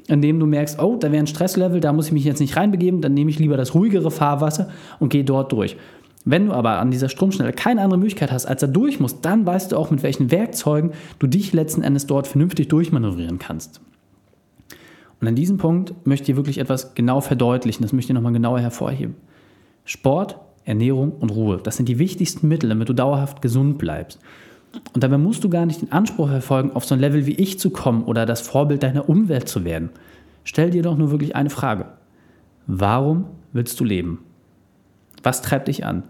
indem 0.07 0.39
du 0.39 0.45
merkst, 0.45 0.81
oh, 0.81 0.97
da 0.97 1.11
wäre 1.11 1.23
ein 1.23 1.27
Stresslevel, 1.27 1.79
da 1.79 1.93
muss 1.93 2.07
ich 2.07 2.11
mich 2.11 2.23
jetzt 2.23 2.39
nicht 2.39 2.55
reinbegeben, 2.57 3.01
dann 3.01 3.13
nehme 3.13 3.29
ich 3.29 3.39
lieber 3.39 3.57
das 3.57 3.73
ruhigere 3.73 4.11
Fahrwasser 4.11 4.69
und 4.99 5.09
gehe 5.09 5.23
dort 5.23 5.51
durch. 5.51 5.77
Wenn 6.25 6.47
du 6.47 6.53
aber 6.53 6.79
an 6.79 6.91
dieser 6.91 7.09
Stromschnelle 7.09 7.51
keine 7.51 7.81
andere 7.81 7.99
Möglichkeit 7.99 8.31
hast, 8.31 8.45
als 8.45 8.61
da 8.61 8.67
durch 8.67 8.99
musst, 8.99 9.25
dann 9.25 9.45
weißt 9.45 9.71
du 9.71 9.77
auch, 9.77 9.91
mit 9.91 10.03
welchen 10.03 10.31
Werkzeugen 10.31 10.91
du 11.19 11.27
dich 11.27 11.51
letzten 11.51 11.83
Endes 11.83 12.07
dort 12.07 12.27
vernünftig 12.27 12.69
durchmanövrieren 12.69 13.39
kannst. 13.39 13.81
Und 15.19 15.27
an 15.27 15.35
diesem 15.35 15.57
Punkt 15.57 15.93
möchte 16.05 16.31
ich 16.31 16.37
wirklich 16.37 16.57
etwas 16.57 16.95
genau 16.95 17.21
verdeutlichen, 17.21 17.81
das 17.81 17.93
möchte 17.93 18.11
ich 18.11 18.15
nochmal 18.15 18.33
genauer 18.33 18.59
hervorheben. 18.59 19.15
Sport, 19.85 20.37
Ernährung 20.65 21.11
und 21.19 21.29
Ruhe, 21.29 21.59
das 21.61 21.77
sind 21.77 21.89
die 21.89 21.99
wichtigsten 21.99 22.47
Mittel, 22.47 22.69
damit 22.69 22.87
du 22.87 22.93
dauerhaft 22.93 23.41
gesund 23.41 23.77
bleibst. 23.77 24.19
Und 24.93 25.03
dabei 25.03 25.17
musst 25.17 25.43
du 25.43 25.49
gar 25.49 25.65
nicht 25.65 25.81
den 25.81 25.91
Anspruch 25.91 26.29
verfolgen, 26.29 26.71
auf 26.71 26.85
so 26.85 26.95
ein 26.95 27.01
Level 27.01 27.25
wie 27.25 27.33
ich 27.33 27.59
zu 27.59 27.69
kommen 27.69 28.03
oder 28.03 28.25
das 28.25 28.41
Vorbild 28.41 28.83
deiner 28.83 29.07
Umwelt 29.07 29.47
zu 29.47 29.63
werden. 29.63 29.89
Stell 30.43 30.71
dir 30.71 30.83
doch 30.83 30.97
nur 30.97 31.11
wirklich 31.11 31.35
eine 31.35 31.49
Frage. 31.49 31.85
Warum 32.67 33.25
willst 33.51 33.79
du 33.79 33.83
leben? 33.83 34.19
Was 35.21 35.41
treibt 35.41 35.67
dich 35.67 35.85
an? 35.85 36.03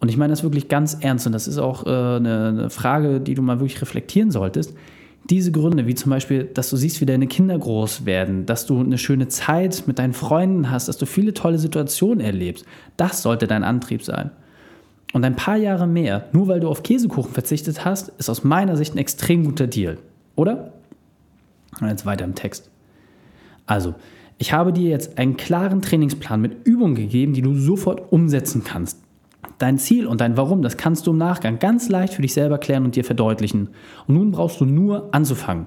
Und 0.00 0.08
ich 0.08 0.16
meine 0.16 0.32
das 0.32 0.42
wirklich 0.42 0.68
ganz 0.68 0.96
ernst 1.00 1.26
und 1.26 1.32
das 1.32 1.46
ist 1.46 1.58
auch 1.58 1.86
äh, 1.86 1.90
eine, 1.90 2.46
eine 2.48 2.70
Frage, 2.70 3.20
die 3.20 3.34
du 3.34 3.42
mal 3.42 3.60
wirklich 3.60 3.80
reflektieren 3.82 4.30
solltest. 4.30 4.74
Diese 5.28 5.52
Gründe, 5.52 5.86
wie 5.86 5.94
zum 5.94 6.10
Beispiel, 6.10 6.44
dass 6.44 6.70
du 6.70 6.76
siehst, 6.76 7.02
wie 7.02 7.06
deine 7.06 7.26
Kinder 7.26 7.58
groß 7.58 8.06
werden, 8.06 8.46
dass 8.46 8.64
du 8.64 8.80
eine 8.80 8.96
schöne 8.96 9.28
Zeit 9.28 9.84
mit 9.86 9.98
deinen 9.98 10.14
Freunden 10.14 10.70
hast, 10.70 10.88
dass 10.88 10.96
du 10.96 11.04
viele 11.04 11.34
tolle 11.34 11.58
Situationen 11.58 12.20
erlebst, 12.20 12.64
das 12.96 13.22
sollte 13.22 13.46
dein 13.46 13.62
Antrieb 13.62 14.02
sein. 14.02 14.30
Und 15.12 15.24
ein 15.24 15.36
paar 15.36 15.56
Jahre 15.56 15.86
mehr, 15.86 16.28
nur 16.32 16.48
weil 16.48 16.60
du 16.60 16.68
auf 16.68 16.82
Käsekuchen 16.82 17.32
verzichtet 17.32 17.84
hast, 17.84 18.10
ist 18.18 18.28
aus 18.28 18.44
meiner 18.44 18.76
Sicht 18.76 18.94
ein 18.94 18.98
extrem 18.98 19.44
guter 19.44 19.66
Deal. 19.66 19.98
Oder? 20.36 20.72
Und 21.80 21.88
jetzt 21.88 22.06
weiter 22.06 22.24
im 22.24 22.34
Text. 22.34 22.70
Also, 23.66 23.94
ich 24.38 24.52
habe 24.52 24.72
dir 24.72 24.88
jetzt 24.88 25.18
einen 25.18 25.36
klaren 25.36 25.82
Trainingsplan 25.82 26.40
mit 26.40 26.66
Übungen 26.66 26.94
gegeben, 26.94 27.34
die 27.34 27.42
du 27.42 27.54
sofort 27.54 28.12
umsetzen 28.12 28.64
kannst. 28.64 28.98
Dein 29.58 29.78
Ziel 29.78 30.06
und 30.06 30.20
dein 30.20 30.36
Warum, 30.36 30.62
das 30.62 30.76
kannst 30.76 31.06
du 31.06 31.10
im 31.10 31.18
Nachgang 31.18 31.58
ganz 31.58 31.88
leicht 31.88 32.14
für 32.14 32.22
dich 32.22 32.32
selber 32.32 32.58
klären 32.58 32.84
und 32.84 32.96
dir 32.96 33.04
verdeutlichen. 33.04 33.68
Und 34.06 34.14
nun 34.14 34.30
brauchst 34.30 34.60
du 34.60 34.64
nur 34.64 35.12
anzufangen. 35.12 35.66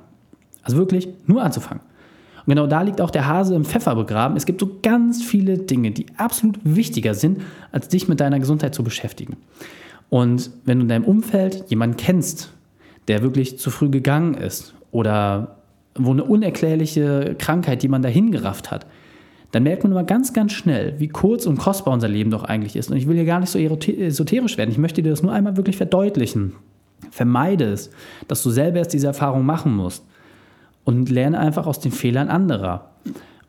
Also 0.63 0.77
wirklich 0.77 1.07
nur 1.27 1.43
anzufangen. 1.43 1.83
Und 2.45 2.51
genau 2.51 2.67
da 2.67 2.81
liegt 2.81 2.99
auch 2.99 3.11
der 3.11 3.27
Hase 3.27 3.55
im 3.55 3.63
Pfeffer 3.63 3.95
begraben. 3.95 4.35
Es 4.35 4.45
gibt 4.45 4.59
so 4.59 4.79
ganz 4.81 5.23
viele 5.23 5.57
Dinge, 5.57 5.91
die 5.91 6.07
absolut 6.17 6.59
wichtiger 6.63 7.13
sind, 7.13 7.41
als 7.71 7.87
dich 7.87 8.07
mit 8.07 8.19
deiner 8.19 8.39
Gesundheit 8.39 8.75
zu 8.75 8.83
beschäftigen. 8.83 9.37
Und 10.09 10.51
wenn 10.65 10.79
du 10.79 10.83
in 10.83 10.89
deinem 10.89 11.05
Umfeld 11.05 11.65
jemanden 11.69 11.97
kennst, 11.97 12.53
der 13.07 13.21
wirklich 13.21 13.57
zu 13.59 13.69
früh 13.69 13.89
gegangen 13.89 14.33
ist 14.33 14.73
oder 14.91 15.55
wo 15.95 16.11
eine 16.11 16.23
unerklärliche 16.23 17.35
Krankheit, 17.37 17.81
die 17.81 17.87
man 17.87 18.01
dahin 18.01 18.31
gerafft 18.31 18.71
hat, 18.71 18.85
dann 19.51 19.63
merkt 19.63 19.83
man 19.83 19.91
immer 19.91 20.03
ganz, 20.03 20.33
ganz 20.33 20.51
schnell, 20.51 20.95
wie 20.99 21.07
kurz 21.07 21.45
und 21.45 21.57
kostbar 21.57 21.93
unser 21.93 22.07
Leben 22.07 22.31
doch 22.31 22.43
eigentlich 22.43 22.75
ist. 22.75 22.89
Und 22.89 22.97
ich 22.97 23.07
will 23.07 23.15
hier 23.15 23.25
gar 23.25 23.39
nicht 23.39 23.51
so 23.51 23.59
esoterisch 23.59 24.57
werden. 24.57 24.71
Ich 24.71 24.79
möchte 24.79 25.03
dir 25.03 25.11
das 25.11 25.21
nur 25.21 25.31
einmal 25.31 25.57
wirklich 25.57 25.77
verdeutlichen. 25.77 26.53
Vermeide 27.11 27.65
es, 27.65 27.91
dass 28.27 28.41
du 28.41 28.49
selber 28.49 28.79
erst 28.79 28.93
diese 28.93 29.07
Erfahrung 29.07 29.45
machen 29.45 29.75
musst 29.75 30.03
und 30.83 31.09
lerne 31.09 31.39
einfach 31.39 31.67
aus 31.67 31.79
den 31.79 31.91
Fehlern 31.91 32.29
anderer. 32.29 32.91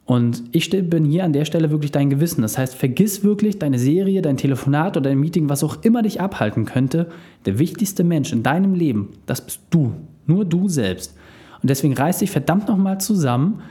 Und 0.06 0.42
ich 0.52 0.68
bin 0.68 1.04
hier 1.06 1.24
an 1.24 1.32
der 1.32 1.46
Stelle 1.46 1.70
wirklich 1.70 1.90
dein 1.90 2.10
Gewissen. 2.10 2.42
Das 2.42 2.58
heißt, 2.58 2.74
vergiss 2.74 3.24
wirklich 3.24 3.58
deine 3.58 3.78
Serie, 3.78 4.20
dein 4.20 4.36
Telefonat 4.36 4.96
oder 4.96 5.08
dein 5.08 5.18
Meeting, 5.18 5.48
was 5.48 5.64
auch 5.64 5.82
immer 5.82 6.02
dich 6.02 6.20
abhalten 6.20 6.66
könnte. 6.66 7.08
Der 7.46 7.58
wichtigste 7.58 8.04
Mensch 8.04 8.32
in 8.32 8.42
deinem 8.42 8.74
Leben, 8.74 9.10
das 9.24 9.40
bist 9.40 9.60
du. 9.70 9.94
Nur 10.26 10.44
du 10.44 10.68
selbst. 10.68 11.16
Und 11.62 11.70
deswegen 11.70 11.94
reiß 11.94 12.18
dich 12.18 12.30
verdammt 12.30 12.68
nochmal 12.68 13.00
zusammen, 13.00 13.62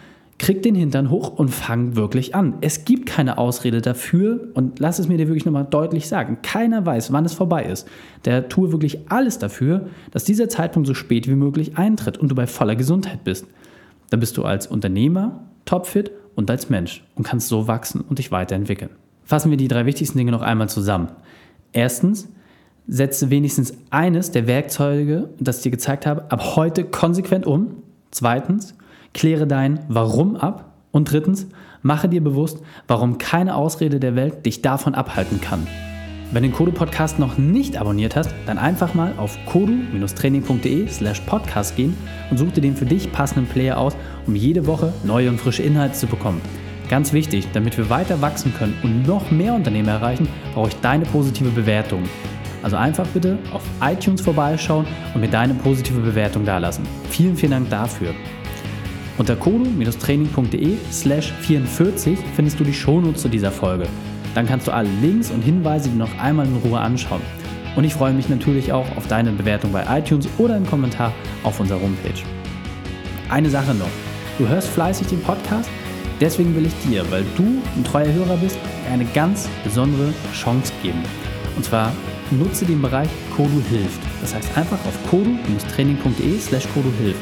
krieg 0.44 0.62
den 0.62 0.76
Hintern 0.76 1.10
hoch 1.10 1.30
und 1.38 1.48
fang 1.48 1.96
wirklich 1.96 2.36
an. 2.36 2.56
Es 2.60 2.84
gibt 2.84 3.06
keine 3.06 3.38
Ausrede 3.38 3.80
dafür 3.80 4.50
und 4.56 4.78
lass 4.78 5.00
es 5.00 5.08
mir 5.08 5.18
dir 5.18 5.30
wirklich 5.30 5.46
nochmal 5.46 5.64
deutlich 5.64 6.10
sagen. 6.10 6.40
Keiner 6.44 6.86
weiß, 6.86 7.14
wann 7.14 7.24
es 7.24 7.34
vorbei 7.34 7.64
ist. 7.64 7.88
Der 8.26 8.50
tue 8.50 8.74
wirklich 8.74 9.10
alles 9.10 9.40
dafür, 9.40 9.88
dass 10.12 10.26
dieser 10.26 10.50
Zeitpunkt 10.50 10.86
so 10.86 10.94
spät 10.94 11.30
wie 11.30 11.36
möglich 11.36 11.78
eintritt 11.78 12.18
und 12.18 12.28
du 12.28 12.36
bei 12.36 12.46
voller 12.46 12.76
Gesundheit 12.76 13.24
bist. 13.24 13.48
Dann 14.10 14.20
bist 14.20 14.36
du 14.36 14.44
als 14.44 14.68
Unternehmer 14.68 15.46
topfit 15.64 16.12
und 16.36 16.52
als 16.52 16.70
Mensch 16.70 17.06
und 17.16 17.24
kannst 17.24 17.48
so 17.48 17.70
wachsen 17.70 18.02
und 18.02 18.20
dich 18.20 18.30
weiterentwickeln. 18.34 18.92
Fassen 19.24 19.50
wir 19.50 19.58
die 19.58 19.70
drei 19.70 19.86
wichtigsten 19.86 20.18
Dinge 20.18 20.32
noch 20.32 20.42
einmal 20.42 20.68
zusammen. 20.68 21.08
Erstens, 21.72 22.28
setze 22.86 23.30
wenigstens 23.30 23.76
eines 23.92 24.32
der 24.32 24.46
Werkzeuge, 24.46 25.30
das 25.40 25.58
ich 25.60 25.64
dir 25.64 25.72
gezeigt 25.72 26.06
habe, 26.06 26.30
ab 26.30 26.58
heute 26.58 26.84
konsequent 26.84 27.46
um. 27.46 27.78
Zweitens, 28.12 28.76
Kläre 29.14 29.48
dein 29.48 29.80
Warum 29.88 30.36
ab. 30.36 30.72
Und 30.92 31.12
drittens, 31.12 31.48
mache 31.82 32.08
dir 32.08 32.24
bewusst, 32.24 32.60
warum 32.88 33.18
keine 33.18 33.56
Ausrede 33.56 34.00
der 34.00 34.16
Welt 34.16 34.46
dich 34.46 34.62
davon 34.62 34.94
abhalten 34.96 35.42
kann. 35.42 35.68
Wenn 36.32 36.42
du 36.42 36.50
den 36.50 36.56
Kodo-Podcast 36.56 37.20
noch 37.20 37.38
nicht 37.38 37.78
abonniert 37.78 38.16
hast, 38.16 38.34
dann 38.48 38.58
einfach 38.58 38.96
mal 38.96 39.14
auf 39.18 39.38
kodu-training.de 39.46 40.88
slash 40.88 41.20
podcast 41.22 41.76
gehen 41.76 41.96
und 42.32 42.38
such 42.38 42.54
dir 42.54 42.62
den 42.62 42.76
für 42.76 42.88
dich 42.88 43.12
passenden 43.12 43.48
Player 43.48 43.78
aus, 43.78 43.96
um 44.26 44.36
jede 44.36 44.66
Woche 44.66 44.94
neue 45.04 45.30
und 45.30 45.40
frische 45.40 45.62
Inhalte 45.62 45.94
zu 45.96 46.08
bekommen. 46.08 46.42
Ganz 46.90 47.14
wichtig, 47.14 47.48
damit 47.54 47.78
wir 47.78 47.90
weiter 47.92 48.20
wachsen 48.22 48.54
können 48.56 48.76
und 48.82 49.08
noch 49.08 49.30
mehr 49.30 49.54
Unternehmen 49.54 49.90
erreichen, 49.90 50.28
brauche 50.56 50.70
ich 50.70 50.76
deine 50.78 51.06
positive 51.06 51.50
Bewertung. 51.50 52.04
Also 52.64 52.78
einfach 52.78 53.06
bitte 53.08 53.38
auf 53.54 53.64
iTunes 53.82 54.22
vorbeischauen 54.22 54.88
und 55.14 55.22
mir 55.22 55.30
deine 55.30 55.54
positive 55.54 56.00
Bewertung 56.00 56.46
dalassen. 56.46 56.84
Vielen, 57.10 57.36
vielen 57.36 57.52
Dank 57.52 57.70
dafür. 57.70 58.16
Unter 59.18 59.36
kodo-training.de 59.36 60.78
slash 60.92 61.32
44 61.42 62.18
findest 62.36 62.60
du 62.60 62.64
die 62.64 62.74
Shownotes 62.74 63.22
zu 63.22 63.30
dieser 63.30 63.52
Folge. 63.52 63.86
Dann 64.34 64.48
kannst 64.48 64.68
du 64.68 64.72
alle 64.72 64.90
Links 65.02 65.30
und 65.30 65.44
Hinweise 65.44 65.90
dir 65.90 65.98
noch 65.98 66.18
einmal 66.18 66.48
in 66.48 66.56
Ruhe 66.58 66.80
anschauen. 66.80 67.22
Und 67.76 67.84
ich 67.84 67.94
freue 67.94 68.14
mich 68.14 68.30
natürlich 68.30 68.72
auch 68.72 68.86
auf 68.98 69.08
deine 69.08 69.32
Bewertung 69.32 69.72
bei 69.72 69.86
iTunes 70.00 70.28
oder 70.38 70.56
einen 70.56 70.66
Kommentar 70.66 71.14
auf 71.44 71.60
unserer 71.60 71.82
Homepage. 71.82 72.22
Eine 73.30 73.50
Sache 73.50 73.74
noch. 73.76 73.90
Du 74.40 74.48
hörst 74.48 74.68
fleißig 74.70 75.08
den 75.08 75.22
Podcast, 75.22 75.70
deswegen 76.20 76.56
will 76.56 76.66
ich 76.66 76.74
dir, 76.90 77.10
weil 77.12 77.24
du 77.38 77.62
ein 77.76 77.84
treuer 77.84 78.12
Hörer 78.12 78.38
bist, 78.38 78.58
eine 78.92 79.06
ganz 79.06 79.48
besondere 79.64 80.12
Chance 80.34 80.74
geben. 80.82 81.04
Und 81.56 81.66
zwar 81.66 81.92
nutze 82.32 82.66
den 82.66 82.82
Bereich 82.82 83.10
Kodu 83.36 83.62
hilft. 83.70 84.02
Das 84.22 84.34
heißt 84.34 84.58
einfach 84.58 84.80
auf 84.86 84.98
kodu-training.de 85.10 86.40
slash 86.40 86.68
kodu 86.74 86.92
hilft. 87.00 87.22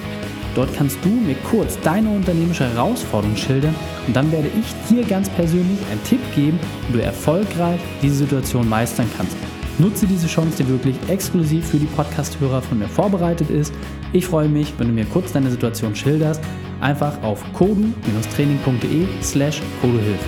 Dort 0.55 0.75
kannst 0.75 0.97
du 1.03 1.09
mir 1.09 1.35
kurz 1.49 1.79
deine 1.81 2.09
unternehmerische 2.09 2.67
Herausforderung 2.73 3.37
schildern 3.37 3.75
und 4.05 4.15
dann 4.15 4.31
werde 4.31 4.49
ich 4.49 4.65
dir 4.89 5.03
ganz 5.03 5.29
persönlich 5.29 5.79
einen 5.89 6.03
Tipp 6.03 6.19
geben, 6.35 6.59
wie 6.89 6.93
du 6.97 7.03
erfolgreich 7.03 7.79
diese 8.01 8.15
Situation 8.15 8.67
meistern 8.67 9.07
kannst. 9.15 9.37
Nutze 9.77 10.05
diese 10.05 10.27
Chance, 10.27 10.63
die 10.63 10.67
wirklich 10.67 10.95
exklusiv 11.07 11.69
für 11.69 11.77
die 11.77 11.85
Podcast-Hörer 11.85 12.61
von 12.61 12.79
mir 12.79 12.89
vorbereitet 12.89 13.49
ist. 13.49 13.73
Ich 14.13 14.25
freue 14.27 14.49
mich, 14.49 14.73
wenn 14.77 14.87
du 14.87 14.93
mir 14.93 15.05
kurz 15.05 15.31
deine 15.31 15.49
Situation 15.49 15.95
schilderst. 15.95 16.41
Einfach 16.81 17.21
auf 17.23 17.43
kodu-training.de 17.53 19.07
slash 19.21 19.61
koduhilfe. 19.81 20.25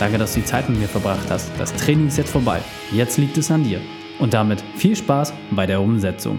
Danke, 0.00 0.18
dass 0.18 0.34
du 0.34 0.40
die 0.40 0.46
Zeit 0.46 0.68
mit 0.68 0.80
mir 0.80 0.88
verbracht 0.88 1.30
hast. 1.30 1.52
Das 1.58 1.72
Training 1.74 2.08
ist 2.08 2.18
jetzt 2.18 2.30
vorbei. 2.30 2.60
Jetzt 2.92 3.18
liegt 3.18 3.36
es 3.36 3.50
an 3.50 3.62
dir. 3.62 3.80
Und 4.18 4.34
damit 4.34 4.62
viel 4.76 4.96
Spaß 4.96 5.32
bei 5.52 5.66
der 5.66 5.80
Umsetzung. 5.80 6.38